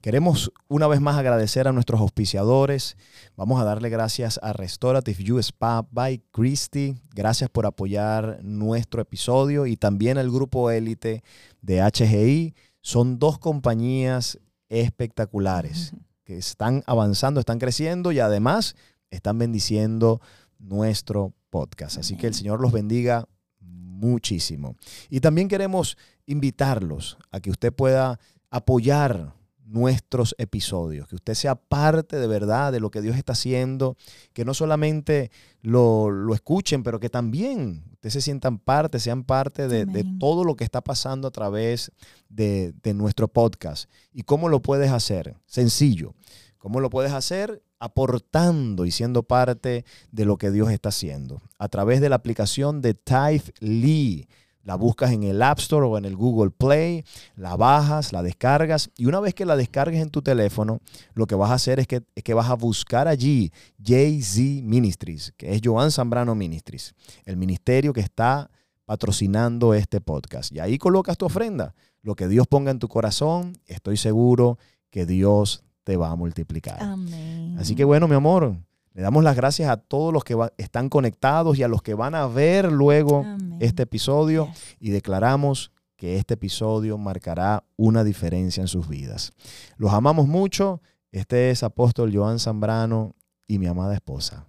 Queremos 0.00 0.52
una 0.68 0.86
vez 0.86 1.00
más 1.00 1.16
agradecer 1.16 1.66
a 1.66 1.72
nuestros 1.72 2.00
auspiciadores. 2.00 2.96
Vamos 3.36 3.60
a 3.60 3.64
darle 3.64 3.90
gracias 3.90 4.38
a 4.42 4.52
Restorative 4.52 5.24
You 5.24 5.38
Spa 5.38 5.86
by 5.90 6.22
Christy. 6.30 6.94
Gracias 7.14 7.50
por 7.50 7.66
apoyar 7.66 8.38
nuestro 8.42 9.02
episodio 9.02 9.66
y 9.66 9.76
también 9.76 10.18
al 10.18 10.30
grupo 10.30 10.70
élite 10.70 11.24
de 11.62 11.82
HGI. 11.82 12.54
Son 12.80 13.18
dos 13.18 13.38
compañías 13.38 14.38
espectaculares 14.68 15.92
que 16.28 16.36
están 16.36 16.84
avanzando, 16.86 17.40
están 17.40 17.58
creciendo 17.58 18.12
y 18.12 18.20
además 18.20 18.76
están 19.08 19.38
bendiciendo 19.38 20.20
nuestro 20.58 21.32
podcast. 21.48 21.96
Así 21.96 22.18
que 22.18 22.26
el 22.26 22.34
Señor 22.34 22.60
los 22.60 22.70
bendiga 22.70 23.26
muchísimo. 23.60 24.76
Y 25.08 25.20
también 25.20 25.48
queremos 25.48 25.96
invitarlos 26.26 27.16
a 27.30 27.40
que 27.40 27.48
usted 27.50 27.72
pueda 27.72 28.20
apoyar 28.50 29.32
nuestros 29.64 30.34
episodios, 30.36 31.08
que 31.08 31.14
usted 31.14 31.32
sea 31.32 31.54
parte 31.54 32.16
de 32.16 32.26
verdad 32.26 32.72
de 32.72 32.80
lo 32.80 32.90
que 32.90 33.00
Dios 33.00 33.16
está 33.16 33.32
haciendo, 33.32 33.96
que 34.34 34.44
no 34.44 34.52
solamente 34.52 35.30
lo, 35.62 36.34
escuchen, 36.34 36.82
pero 36.82 37.00
que 37.00 37.08
también 37.08 37.84
ustedes 37.98 38.12
se 38.12 38.20
sientan 38.20 38.58
parte, 38.58 39.00
sean 39.00 39.24
parte 39.24 39.66
de, 39.66 39.84
de 39.84 40.04
todo 40.20 40.44
lo 40.44 40.54
que 40.54 40.62
está 40.62 40.80
pasando 40.80 41.26
a 41.26 41.32
través 41.32 41.90
de, 42.28 42.72
de 42.80 42.94
nuestro 42.94 43.26
podcast. 43.26 43.90
¿Y 44.12 44.22
cómo 44.22 44.48
lo 44.48 44.62
puedes 44.62 44.92
hacer? 44.92 45.34
Sencillo. 45.46 46.14
¿Cómo 46.58 46.78
lo 46.78 46.90
puedes 46.90 47.12
hacer? 47.12 47.60
Aportando 47.80 48.84
y 48.84 48.92
siendo 48.92 49.24
parte 49.24 49.84
de 50.12 50.24
lo 50.24 50.38
que 50.38 50.52
Dios 50.52 50.70
está 50.70 50.90
haciendo. 50.90 51.42
A 51.58 51.68
través 51.68 52.00
de 52.00 52.08
la 52.08 52.16
aplicación 52.16 52.82
de 52.82 52.94
Tithe 52.94 53.52
Lee 53.58 54.28
la 54.68 54.74
buscas 54.74 55.12
en 55.12 55.22
el 55.22 55.40
App 55.40 55.60
Store 55.60 55.86
o 55.86 55.96
en 55.96 56.04
el 56.04 56.14
Google 56.14 56.50
Play, 56.50 57.02
la 57.36 57.56
bajas, 57.56 58.12
la 58.12 58.22
descargas 58.22 58.90
y 58.98 59.06
una 59.06 59.18
vez 59.18 59.32
que 59.32 59.46
la 59.46 59.56
descargues 59.56 60.02
en 60.02 60.10
tu 60.10 60.20
teléfono, 60.20 60.82
lo 61.14 61.26
que 61.26 61.34
vas 61.34 61.50
a 61.50 61.54
hacer 61.54 61.80
es 61.80 61.86
que, 61.86 62.02
es 62.14 62.22
que 62.22 62.34
vas 62.34 62.50
a 62.50 62.54
buscar 62.54 63.08
allí 63.08 63.50
Jay-Z 63.82 64.66
Ministries, 64.66 65.32
que 65.38 65.54
es 65.54 65.62
Joan 65.64 65.90
Zambrano 65.90 66.34
Ministries, 66.34 66.94
el 67.24 67.38
ministerio 67.38 67.94
que 67.94 68.02
está 68.02 68.50
patrocinando 68.84 69.72
este 69.72 70.02
podcast. 70.02 70.52
Y 70.52 70.60
ahí 70.60 70.76
colocas 70.76 71.16
tu 71.16 71.24
ofrenda. 71.24 71.74
Lo 72.02 72.14
que 72.14 72.28
Dios 72.28 72.46
ponga 72.46 72.70
en 72.70 72.78
tu 72.78 72.88
corazón, 72.88 73.54
estoy 73.64 73.96
seguro 73.96 74.58
que 74.90 75.06
Dios 75.06 75.64
te 75.82 75.96
va 75.96 76.10
a 76.10 76.14
multiplicar. 76.14 76.82
Amén. 76.82 77.56
Así 77.58 77.74
que 77.74 77.84
bueno, 77.84 78.06
mi 78.06 78.16
amor, 78.16 78.58
le 78.98 79.04
damos 79.04 79.22
las 79.22 79.36
gracias 79.36 79.70
a 79.70 79.76
todos 79.76 80.12
los 80.12 80.24
que 80.24 80.36
están 80.56 80.88
conectados 80.88 81.56
y 81.56 81.62
a 81.62 81.68
los 81.68 81.82
que 81.82 81.94
van 81.94 82.16
a 82.16 82.26
ver 82.26 82.72
luego 82.72 83.24
este 83.60 83.84
episodio 83.84 84.48
y 84.80 84.90
declaramos 84.90 85.70
que 85.94 86.16
este 86.16 86.34
episodio 86.34 86.98
marcará 86.98 87.62
una 87.76 88.02
diferencia 88.02 88.60
en 88.60 88.66
sus 88.66 88.88
vidas. 88.88 89.30
Los 89.76 89.92
amamos 89.92 90.26
mucho. 90.26 90.82
Este 91.12 91.50
es 91.50 91.62
apóstol 91.62 92.10
Joan 92.12 92.40
Zambrano 92.40 93.14
y 93.46 93.60
mi 93.60 93.68
amada 93.68 93.94
esposa. 93.94 94.48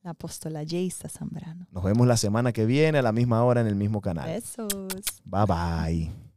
La 0.00 0.12
apóstola 0.12 0.62
Jaisa 0.66 1.10
Zambrano. 1.10 1.66
Nos 1.70 1.84
vemos 1.84 2.06
la 2.06 2.16
semana 2.16 2.54
que 2.54 2.64
viene 2.64 3.00
a 3.00 3.02
la 3.02 3.12
misma 3.12 3.44
hora 3.44 3.60
en 3.60 3.66
el 3.66 3.76
mismo 3.76 4.00
canal. 4.00 4.30
Besos. 4.30 4.72
Bye 5.26 5.44
bye. 5.46 6.29